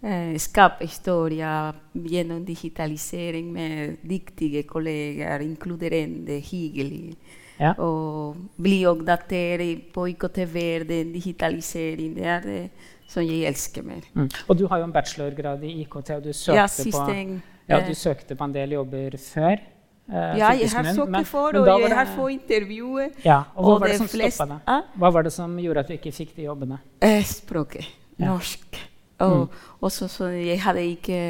eh, 0.02 0.36
skape 0.40 0.86
historier 0.86 1.76
gjennom 1.94 2.44
digitalisering 2.46 3.52
med 3.52 3.98
dyktige 4.08 4.62
kolleger, 4.68 5.44
inkluderende, 5.44 6.40
hyggelig. 6.40 7.16
Ja. 7.58 7.72
Og 7.82 8.36
bli 8.62 8.84
oppdatert 8.86 9.90
på 9.94 10.06
IKT-verden, 10.12 11.10
digitalisering. 11.12 12.14
Det 12.14 12.26
er 12.26 12.44
det 12.44 12.60
som 13.08 13.24
jeg 13.24 13.48
elsker 13.48 13.82
mer. 13.82 14.04
Mm. 14.14 14.28
Og 14.46 14.58
du 14.58 14.66
har 14.70 14.82
jo 14.82 14.86
en 14.86 14.92
bachelorgrad 14.94 15.64
i 15.66 15.80
IKT, 15.82 16.12
og 16.18 16.28
du 16.28 16.32
søkte, 16.32 16.54
ja, 16.54 16.68
på, 16.68 17.40
ja, 17.68 17.80
du 17.88 17.94
søkte 17.96 18.36
på 18.38 18.46
en 18.46 18.54
del 18.54 18.76
jobber 18.78 19.16
før. 19.22 19.64
Uh, 20.08 20.14
ja, 20.40 20.54
jeg 20.56 20.70
har 20.72 20.86
søkt 20.96 21.26
for, 21.28 21.56
og 21.58 21.66
jeg 21.68 21.92
har 21.92 22.12
fått 22.14 22.32
intervjuet. 22.32 23.18
Ja, 23.26 23.42
og 23.54 23.64
hva, 23.64 23.72
og 23.74 23.82
var 23.82 23.92
det 23.92 23.98
som 23.98 24.08
flest, 24.08 24.40
deg? 24.40 24.86
hva 25.02 25.10
var 25.12 25.26
det 25.26 25.32
som 25.34 25.58
gjorde 25.60 25.82
at 25.84 25.90
du 25.90 25.96
ikke 25.98 26.12
fikk 26.16 26.32
de 26.38 26.46
jobbene? 26.46 26.78
Eh, 27.04 27.20
språket. 27.28 27.90
Norsk. 28.22 28.78
Og 29.24 29.48
mm. 29.48 29.60
også 29.80 30.08
så 30.08 30.30
jeg 30.34 30.62
hadde 30.62 30.84
ikke 30.86 31.20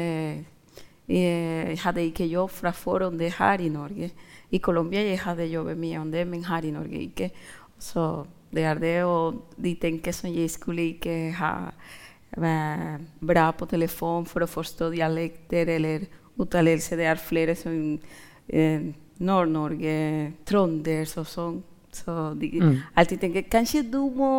jeg 1.09 1.79
hadde 1.81 2.03
ikke 2.05 2.27
jobb 2.29 2.51
fra 2.53 2.69
forhånd 2.71 3.17
det 3.19 3.31
her 3.39 3.61
i 3.65 3.69
Norge. 3.73 4.11
I 4.51 4.57
Colombia 4.61 5.01
jeg 5.01 5.19
hadde 5.23 5.47
jobbet 5.49 5.77
mye 5.77 5.97
om 5.97 6.11
det, 6.11 6.27
men 6.27 6.43
her 6.45 6.65
i 6.65 6.71
Norge 6.71 7.01
ikke. 7.01 7.31
Så 7.79 8.25
det 8.53 8.63
er 8.63 8.77
det, 8.81 9.03
og 9.03 9.41
de 9.57 9.73
tenker 9.81 10.13
som 10.13 10.29
jeg 10.29 10.49
skulle 10.53 10.91
ikke 10.93 11.31
ha 11.37 11.53
bra 13.19 13.49
på 13.57 13.65
telefon 13.69 14.25
for 14.29 14.45
å 14.45 14.49
forstå 14.49 14.91
dialekter 14.93 15.69
eller 15.75 16.05
uttalelse. 16.39 16.97
Det 16.97 17.07
er 17.09 17.21
flere 17.21 17.55
som 17.57 17.73
eh, 18.47 18.89
Nord-Norge, 19.19 19.97
trønders 20.47 21.17
og 21.19 21.27
sånn. 21.27 21.59
Så 21.89 22.13
de 22.37 22.51
mm. 22.61 22.73
alltid 23.01 23.21
tenker 23.23 23.47
kanskje 23.49 23.81
du 23.89 24.01
må 24.13 24.31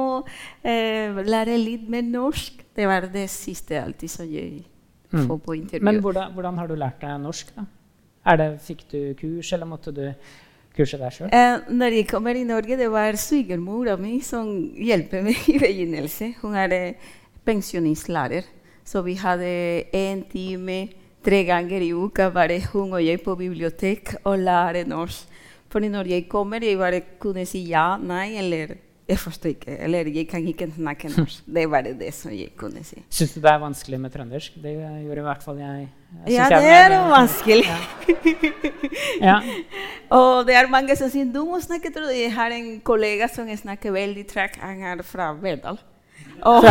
eh, 0.63 1.11
lære 1.27 1.59
litt 1.59 1.89
mer 1.91 2.07
norsk. 2.07 2.63
Det 2.81 2.89
var 2.89 3.05
det 3.13 3.27
siste 3.29 3.77
alltid 3.77 4.09
som 4.09 4.29
jeg 4.29 4.63
mm. 5.13 5.27
får 5.27 5.39
på 5.45 5.57
intervju. 5.59 5.85
Men 5.85 6.01
hvordan, 6.01 6.33
hvordan, 6.33 6.61
har 6.63 6.71
du 6.71 6.79
lært 6.81 7.03
deg 7.03 7.19
norsk? 7.21 7.51
da? 7.57 7.67
Det, 8.41 8.47
fikk 8.65 8.87
du 8.93 9.01
kurs, 9.19 9.51
eller 9.53 9.69
måtte 9.69 9.93
du 9.93 10.07
kurse 10.77 11.01
deg 11.01 11.13
sjøl? 11.13 11.29
Eh, 11.35 11.67
når 11.77 11.99
jeg 11.99 12.09
kommer 12.09 12.37
i 12.37 12.47
Norge, 12.49 12.79
det 12.81 12.89
var 12.93 13.19
svigermora 13.21 13.99
mi 14.01 14.21
som 14.25 14.49
hjelper 14.81 15.27
meg 15.27 15.45
i 15.53 15.59
begynnelsen. 15.61 16.35
Hun 16.41 16.57
er 16.57 16.77
pensjonistlærer. 17.45 18.49
Så 18.85 19.05
vi 19.05 19.15
hadde 19.21 19.53
en 19.95 20.25
time 20.31 20.81
tre 21.25 21.43
ganger 21.45 21.85
i 21.85 21.93
uka, 21.93 22.31
bare 22.33 22.63
hun 22.73 22.95
og 22.97 23.05
jeg 23.05 23.21
på 23.23 23.37
bibliotek 23.37 24.17
og 24.25 24.41
lære 24.41 24.87
norsk. 24.89 25.29
For 25.71 25.85
når 25.85 26.09
jeg 26.11 26.29
kommer, 26.29 26.65
jeg 26.65 26.79
bare 26.81 27.05
kunne 27.23 27.45
si 27.47 27.61
ja, 27.69 27.95
nei 28.01 28.33
eller 28.41 28.73
jeg 29.11 29.19
forstår 29.19 29.51
ikke, 29.51 29.77
eller 29.83 30.09
jeg 30.15 30.27
kan 30.31 30.45
ikke 30.47 30.69
snakke 30.77 31.09
norsk. 31.17 31.43
Det 31.47 31.65
var 31.71 31.87
det 31.87 32.13
som 32.15 32.33
jeg 32.35 32.53
kunne 32.59 32.85
si. 32.87 33.01
Syns 33.11 33.35
du 33.35 33.41
det 33.43 33.51
er 33.51 33.59
vanskelig 33.63 34.01
med 34.01 34.15
trøndersk? 34.15 34.59
Det 34.63 34.75
gjorde 34.77 35.23
i 35.23 35.27
hvert 35.27 35.43
fall 35.43 35.59
jeg. 35.59 35.89
jeg 36.27 36.35
Ja, 36.37 36.49
det 36.55 36.75
er 36.79 36.97
vanskelig. 37.11 37.65
Ja. 39.21 39.37
Og 40.11 40.47
det 40.47 40.55
er 40.57 40.69
mange 40.71 40.95
som 40.97 41.11
sier 41.13 41.29
du 41.29 41.43
må 41.45 41.59
snakke 41.61 41.91
trøndersk. 41.93 42.21
Jeg 42.23 42.35
har 42.35 42.55
en 42.55 42.69
kollega 42.85 43.29
som 43.29 43.49
snakker 43.57 43.93
veldig 43.95 44.27
tregt. 44.31 44.61
Han 44.63 44.83
er 44.83 45.03
fra 45.07 45.33
Verdal. 45.33 45.79
Og, 46.41 46.65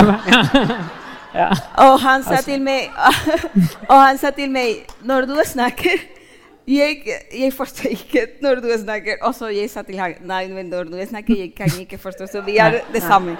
ja. 1.39 1.49
og 1.77 1.99
han 2.01 2.23
sa 2.25 2.39
til 2.41 2.61
meg 2.65 2.87
Og 3.85 3.99
han 4.01 4.17
sa 4.17 4.31
til 4.33 4.49
meg 4.49 4.87
Når 5.05 5.27
du 5.29 5.35
snakker 5.45 6.01
jeg, 6.69 7.01
jeg 7.33 7.53
forstår 7.53 7.93
ikke 7.95 8.25
når 8.41 8.61
du 8.61 8.69
snakker. 8.77 9.17
Og 9.25 9.33
så 9.35 9.49
jeg 9.53 9.69
sa 9.71 9.81
til 9.87 9.97
ham 9.99 10.13
Nei, 10.29 10.43
men 10.53 10.69
når 10.69 10.91
du 10.91 10.97
snakker, 11.09 11.37
jeg 11.37 11.53
kan 11.57 11.71
ikke 11.81 11.97
forstå. 11.97 12.27
Så 12.29 12.43
vi 12.45 12.57
er 12.63 12.81
det 12.93 13.03
samme. 13.03 13.37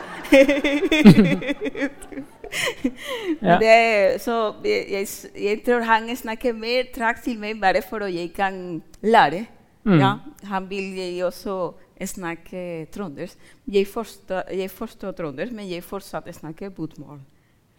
Ja. 3.41 3.59
det, 3.62 4.21
så 4.24 4.55
jeg, 4.65 4.86
jeg, 4.89 5.07
jeg 5.38 5.59
tror 5.65 5.83
han 5.86 6.09
snakker 6.17 6.55
mer 6.57 6.88
trakt 6.95 7.21
til 7.27 7.38
meg 7.38 7.59
bare 7.62 7.83
for 7.86 8.07
at 8.07 8.13
jeg 8.13 8.31
kan 8.33 8.81
lære. 9.05 9.45
Mm. 9.86 10.00
Ja, 10.00 10.15
han 10.50 10.69
vil 10.69 10.98
jeg 10.98 11.24
også 11.25 11.71
snakke 12.05 12.88
trøndersk. 12.93 13.38
Jeg 13.67 13.88
forstår, 13.88 14.50
jeg 14.53 14.71
forstår 14.71 15.12
trøndersk, 15.17 15.53
men 15.53 15.69
jeg 15.69 15.86
fortsatt 15.86 16.27
snakker 16.36 16.74
bokmål. 16.74 17.21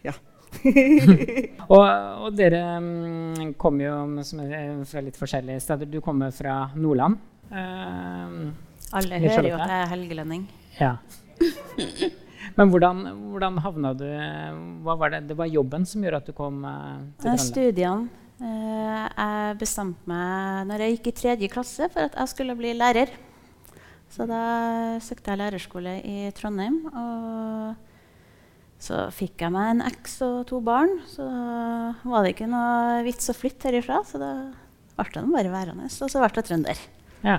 Ja. 0.03 0.15
Og, 1.71 1.81
og 1.81 2.33
dere 2.35 2.61
mm, 2.83 3.53
kommer 3.61 3.85
jo 3.85 4.23
som 4.27 4.41
er 4.43 4.81
fra 4.89 5.03
litt 5.03 5.19
forskjellige 5.19 5.63
steder. 5.63 5.89
Du 5.89 6.01
kommer 6.03 6.33
fra 6.35 6.65
Nordland. 6.75 7.19
Uh, 7.51 8.51
Alle 8.97 9.21
hører 9.23 9.47
jo 9.47 9.55
at 9.57 9.71
jeg 9.71 9.85
er 9.85 9.93
helgelending. 9.93 10.49
ja. 10.79 10.97
Men 12.57 12.71
hvordan, 12.73 13.05
hvordan 13.31 13.59
havna 13.63 13.91
du 13.95 14.07
hva 14.83 14.95
var 14.99 15.13
det? 15.13 15.21
det 15.29 15.37
var 15.39 15.49
jobben 15.49 15.85
som 15.87 16.03
gjorde 16.03 16.19
at 16.21 16.29
du 16.29 16.35
kom 16.35 16.63
uh, 16.65 16.99
til 17.15 17.29
Trondheim? 17.29 17.45
Studiene. 17.47 18.09
Uh, 18.41 19.05
jeg 19.05 19.57
bestemte 19.61 20.09
meg 20.09 20.65
når 20.69 20.83
jeg 20.83 20.95
gikk 20.97 21.11
i 21.11 21.17
tredje 21.19 21.51
klasse 21.53 21.87
for 21.93 22.09
at 22.09 22.17
jeg 22.17 22.33
skulle 22.33 22.57
bli 22.59 22.73
lærer. 22.75 23.13
Så 24.11 24.27
da 24.27 24.41
søkte 24.99 25.31
jeg 25.31 25.39
lærerskole 25.39 25.95
i 26.03 26.31
Trondheim. 26.35 26.81
Og 26.91 27.90
så 28.81 29.03
fikk 29.13 29.43
jeg 29.45 29.53
meg 29.53 29.75
en 29.75 29.83
eks 29.85 30.15
og 30.25 30.41
to 30.49 30.59
barn. 30.65 30.95
Så 31.09 31.25
da 31.27 31.93
var 32.01 32.25
det 32.25 32.33
ikke 32.33 32.49
noe 32.49 33.01
vits 33.05 33.29
å 33.29 33.37
flytte 33.37 33.69
herifra, 33.69 34.01
så 34.07 34.21
da 34.21 34.31
ble 34.97 35.07
jeg 35.13 35.29
bare 35.29 35.53
værende. 35.53 35.89
Og 35.89 36.09
så 36.09 36.21
ble 36.21 36.31
jeg 36.33 36.47
trønder. 36.49 36.85
Ja. 37.21 37.37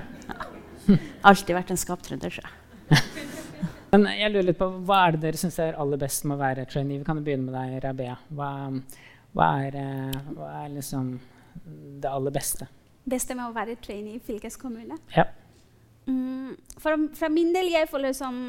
Alltid 1.27 1.55
vært 1.57 1.73
en 1.73 1.79
skaptrønder, 1.79 2.31
sjø. 2.33 2.47
Men 3.93 4.07
jeg 4.09 4.31
lurer 4.31 4.47
litt 4.47 4.57
på, 4.57 4.69
hva 4.87 5.03
er 5.05 5.15
det 5.15 5.25
dere 5.27 5.39
syns 5.39 5.59
er 5.61 5.75
aller 5.79 5.99
best 6.01 6.23
med 6.25 6.37
å 6.37 6.41
være 6.41 6.65
trainee? 6.69 7.01
Vi 7.01 7.05
kan 7.05 7.19
jo 7.19 7.25
begynne 7.27 7.45
med 7.45 7.57
deg, 7.59 7.75
Rabea. 7.83 8.15
Hva, 8.33 8.49
hva, 9.35 9.49
er, 9.67 9.77
eh, 9.77 10.31
hva 10.33 10.49
er 10.63 10.71
liksom 10.73 11.11
det 12.01 12.09
aller 12.09 12.33
beste? 12.33 12.65
Beste 13.03 13.35
med 13.37 13.45
å 13.45 13.53
være 13.53 13.75
trainee 13.83 14.17
i 14.17 14.23
fylkeskommune. 14.23 14.97
Ja. 15.13 15.27
Mm, 16.07 16.55
for, 16.79 17.05
fra 17.19 17.29
min 17.31 17.53
del 17.53 17.69
jeg 17.71 17.91
føler 17.91 18.15
som 18.17 18.39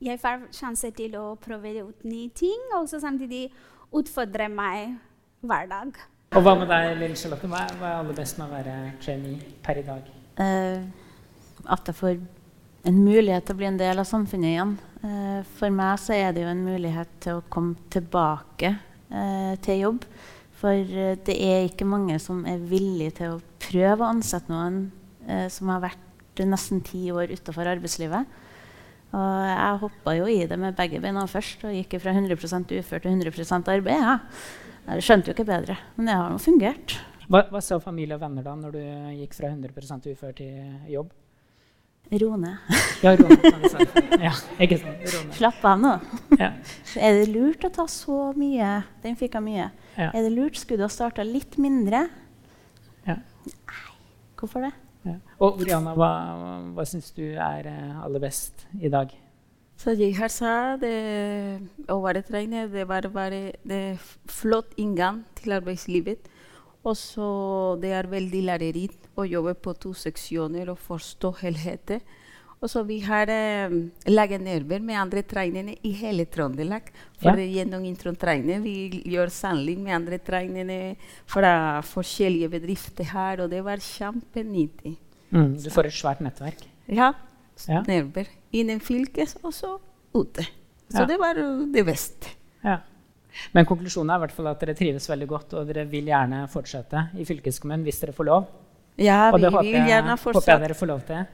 jeg 0.00 0.20
får 0.20 0.48
sjanse 0.56 0.90
til 0.96 1.14
å 1.20 1.34
prøve 1.40 1.74
ut 1.84 2.08
nye 2.08 2.30
ting, 2.36 2.60
og 2.78 2.88
så 2.88 3.00
samtidig 3.02 3.48
utfordre 3.96 4.48
meg 4.52 4.96
hver 5.44 5.68
dag. 5.70 6.00
Og 6.30 6.44
hva 6.46 6.54
med 6.56 6.68
deg, 6.70 6.92
Lille 7.00 7.18
Charlotte? 7.18 7.48
Hva 7.50 7.64
er, 7.66 7.78
er 7.82 7.96
aller 7.98 8.16
best 8.16 8.38
med 8.38 8.46
å 8.46 8.54
være 8.54 8.74
trainee 9.02 9.54
per 9.64 9.80
i 9.80 9.86
dag? 9.86 10.10
Uh, 10.38 10.86
at 11.74 11.90
jeg 11.90 11.98
får 11.98 12.20
en 12.88 13.00
mulighet 13.02 13.44
til 13.44 13.56
å 13.56 13.60
bli 13.60 13.68
en 13.68 13.80
del 13.80 14.00
av 14.00 14.08
samfunnet 14.08 14.52
igjen. 14.54 14.76
Uh, 15.02 15.40
for 15.58 15.74
meg 15.74 15.98
så 16.00 16.14
er 16.16 16.36
det 16.36 16.46
jo 16.46 16.52
en 16.52 16.62
mulighet 16.64 17.16
til 17.24 17.40
å 17.40 17.46
komme 17.52 17.90
tilbake 17.92 18.76
uh, 19.10 19.56
til 19.64 19.82
jobb. 19.84 20.06
For 20.60 20.94
det 21.24 21.34
er 21.34 21.66
ikke 21.66 21.88
mange 21.88 22.18
som 22.20 22.44
er 22.48 22.60
villige 22.68 23.16
til 23.22 23.34
å 23.34 23.42
prøve 23.64 24.04
å 24.04 24.10
ansette 24.12 24.52
noen 24.52 24.90
som 25.48 25.70
har 25.72 25.80
vært 25.86 26.42
nesten 26.44 26.82
ti 26.84 27.06
år 27.14 27.32
utafor 27.32 27.68
arbeidslivet. 27.70 28.28
Og 29.10 29.46
jeg 29.50 29.78
hoppa 29.82 30.14
jo 30.14 30.26
i 30.30 30.40
det 30.46 30.58
med 30.60 30.76
begge 30.78 31.00
beina 31.02 31.24
først 31.30 31.64
og 31.66 31.74
gikk 31.74 31.96
fra 32.02 32.14
100% 32.14 32.74
ufør 32.78 33.02
til 33.02 33.16
100% 33.16 33.70
arbeid. 33.74 34.04
Ja. 34.04 34.18
Jeg 34.90 35.06
skjønte 35.06 35.30
jo 35.30 35.34
ikke 35.36 35.48
bedre, 35.48 35.76
men 35.96 36.08
det 36.08 36.14
har 36.18 36.30
jo 36.34 36.42
fungert. 36.42 36.98
Hva, 37.30 37.44
hva 37.50 37.60
sa 37.62 37.78
familie 37.82 38.16
og 38.16 38.22
venner 38.22 38.46
da 38.46 38.54
når 38.58 38.74
du 38.74 38.80
gikk 39.20 39.36
fra 39.38 39.50
100% 39.52 40.08
ufør 40.14 40.32
til 40.38 40.54
jobb? 40.90 41.10
Ro 42.10 42.36
ned. 42.36 42.56
Ja, 43.00 43.14
sa. 43.70 43.84
Ja, 44.20 44.32
ikke 44.60 44.76
sant? 44.76 45.04
Rone. 45.08 45.32
Slapp 45.38 45.62
av 45.64 45.78
nå. 45.80 45.92
Ja. 46.36 46.50
Er 47.06 47.20
det 47.20 47.30
lurt 47.30 47.62
å 47.64 47.70
ta 47.72 47.86
så 47.88 48.32
mye? 48.36 48.72
Den 49.04 49.16
fikk 49.16 49.38
jeg 49.38 49.46
mye. 49.46 49.70
Ja. 49.94 50.10
Er 50.10 50.26
det 50.26 50.32
lurt? 50.34 50.58
Skulle 50.60 50.82
du 50.82 50.84
ha 50.84 50.90
starta 50.92 51.24
litt 51.24 51.56
mindre? 51.62 52.02
Ja. 53.06 53.16
Hvorfor 54.36 54.66
det? 54.66 54.74
Og 55.40 55.62
Oriana, 55.62 55.94
hva, 55.96 56.12
hva 56.76 56.84
syns 56.88 57.10
du 57.16 57.24
er 57.24 57.68
eh, 57.70 58.04
aller 58.04 58.22
best 58.22 58.66
i 58.80 58.90
dag? 58.92 59.12
Så 59.80 59.94
jeg 59.96 60.12
har 60.18 60.28
sa 60.28 60.76
det, 60.76 60.92
å 61.88 61.96
være 62.04 62.20
trener 62.26 62.68
det 62.68 62.84
var 62.88 63.06
bare 63.14 63.54
det 63.64 63.96
flott 64.28 64.74
inngang 64.76 65.22
til 65.38 65.56
arbeidslivet. 65.56 66.28
Og 66.84 66.96
så 66.96 67.28
det 67.80 67.94
er 67.96 68.08
veldig 68.08 68.42
lærerikt 68.50 69.08
å 69.16 69.24
jobbe 69.28 69.54
på 69.56 69.72
to 69.80 69.94
seksjoner 69.96 70.68
og 70.72 70.80
forstå 70.84 71.32
helheten. 71.40 72.04
Og 72.60 72.68
så 72.68 72.82
vi 72.84 72.98
har 73.00 73.30
eh, 73.32 73.72
laget 74.12 74.42
nerver 74.44 74.82
med 74.84 74.98
andre 75.00 75.22
trainere 75.24 75.78
i 75.82 75.92
hele 75.96 76.26
Trøndelag. 76.28 76.90
For 77.22 77.32
Ja. 77.32 77.46
gjennom 77.64 77.84
introtrener 77.88 78.60
vi 78.60 79.02
gjør 79.08 79.30
samling 79.32 79.80
med 79.82 79.94
andre 79.96 80.18
trainere 80.18 80.96
fra 81.26 81.80
forskjellige 81.80 82.50
bedrifter 82.52 83.04
her, 83.14 83.40
og 83.40 83.50
det 83.50 83.62
var 83.64 83.76
kjempenyttig. 83.80 84.96
Mm, 85.32 85.56
du 85.62 85.70
får 85.70 85.86
et 85.86 85.92
svært 85.96 86.20
nettverk. 86.20 86.66
Ja, 86.88 87.12
Ja. 87.68 87.82
nerver. 87.82 88.26
Innen 88.52 88.80
fylkes 88.80 89.36
og 89.42 89.52
så 89.52 89.78
ute. 90.14 90.42
Så 90.90 91.00
Ja. 91.00 91.04
det 91.06 91.18
var 91.18 91.36
uh, 91.38 91.64
det 91.72 91.84
beste. 91.86 92.28
Ja. 92.64 92.78
Men 93.54 93.64
konklusjonen 93.64 94.10
er 94.10 94.16
i 94.16 94.26
hvert 94.26 94.32
fall 94.32 94.48
at 94.48 94.60
dere 94.60 94.74
trives 94.74 95.06
veldig 95.08 95.28
godt, 95.28 95.54
og 95.54 95.66
dere 95.66 95.86
vil 95.88 96.04
gjerne 96.06 96.48
fortsette 96.50 97.10
i 97.16 97.24
fylkeskommunen 97.24 97.84
hvis 97.84 98.00
dere 98.00 98.12
får 98.12 98.24
lov. 98.26 98.46
Ja, 98.98 99.30
og 99.32 99.40
vi 99.40 99.46
vil 99.48 99.72
jeg, 99.72 99.88
gjerne 99.88 100.16
håper 100.18 100.44
jeg 100.46 100.60
dere 100.60 100.74
får 100.74 100.86
lov 100.86 101.00
til. 101.06 101.26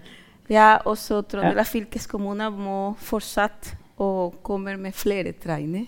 Ja, 0.48 0.78
også 0.86 1.22
Trøndelag 1.26 1.66
fylkeskommune 1.66 2.46
må 2.54 2.76
fortsatt 3.02 3.72
å 3.98 4.08
komme 4.46 4.76
med 4.78 4.94
flere 4.94 5.32
trainer. 5.32 5.86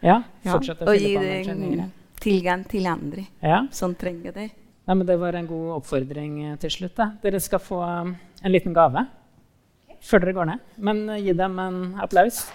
Ja, 0.00 0.22
Ja. 0.44 0.52
fortsette 0.54 0.86
å 0.86 0.94
fylle 0.94 1.08
gi 1.42 1.44
treninger. 1.44 1.90
tilgang 2.20 2.64
til 2.68 2.86
andre 2.86 3.26
Ja. 3.42 3.66
som 3.70 3.94
trenger 3.94 4.32
det. 4.32 4.50
Nei, 4.86 4.94
men 4.94 5.06
det 5.06 5.18
var 5.18 5.34
en 5.34 5.46
god 5.46 5.82
oppfordring 5.82 6.52
eh, 6.52 6.56
til 6.56 6.70
slutt. 6.70 6.94
Da. 6.96 7.10
Dere 7.22 7.40
skal 7.40 7.58
få 7.58 7.82
um, 7.82 8.16
en 8.42 8.52
liten 8.52 8.72
gave 8.72 9.06
før 10.00 10.20
dere 10.20 10.32
går 10.32 10.46
ned. 10.46 10.60
Men 10.78 11.08
eh, 11.10 11.20
gi 11.20 11.32
dem 11.34 11.58
en 11.58 11.94
applaus. 12.00 12.46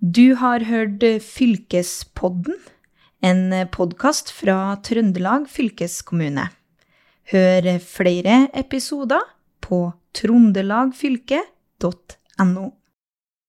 Du 0.00 0.34
har 0.40 0.64
hørt 0.64 1.04
Fylkespodden, 1.22 2.56
en 3.20 3.68
podkast 3.72 4.30
fra 4.32 4.76
Trøndelag 4.84 5.48
fylkeskommune. 5.50 6.48
Hør 7.30 7.78
flere 7.84 8.48
episoder 8.56 9.20
på 9.62 9.92
trondelagfylket.no. 10.16 12.70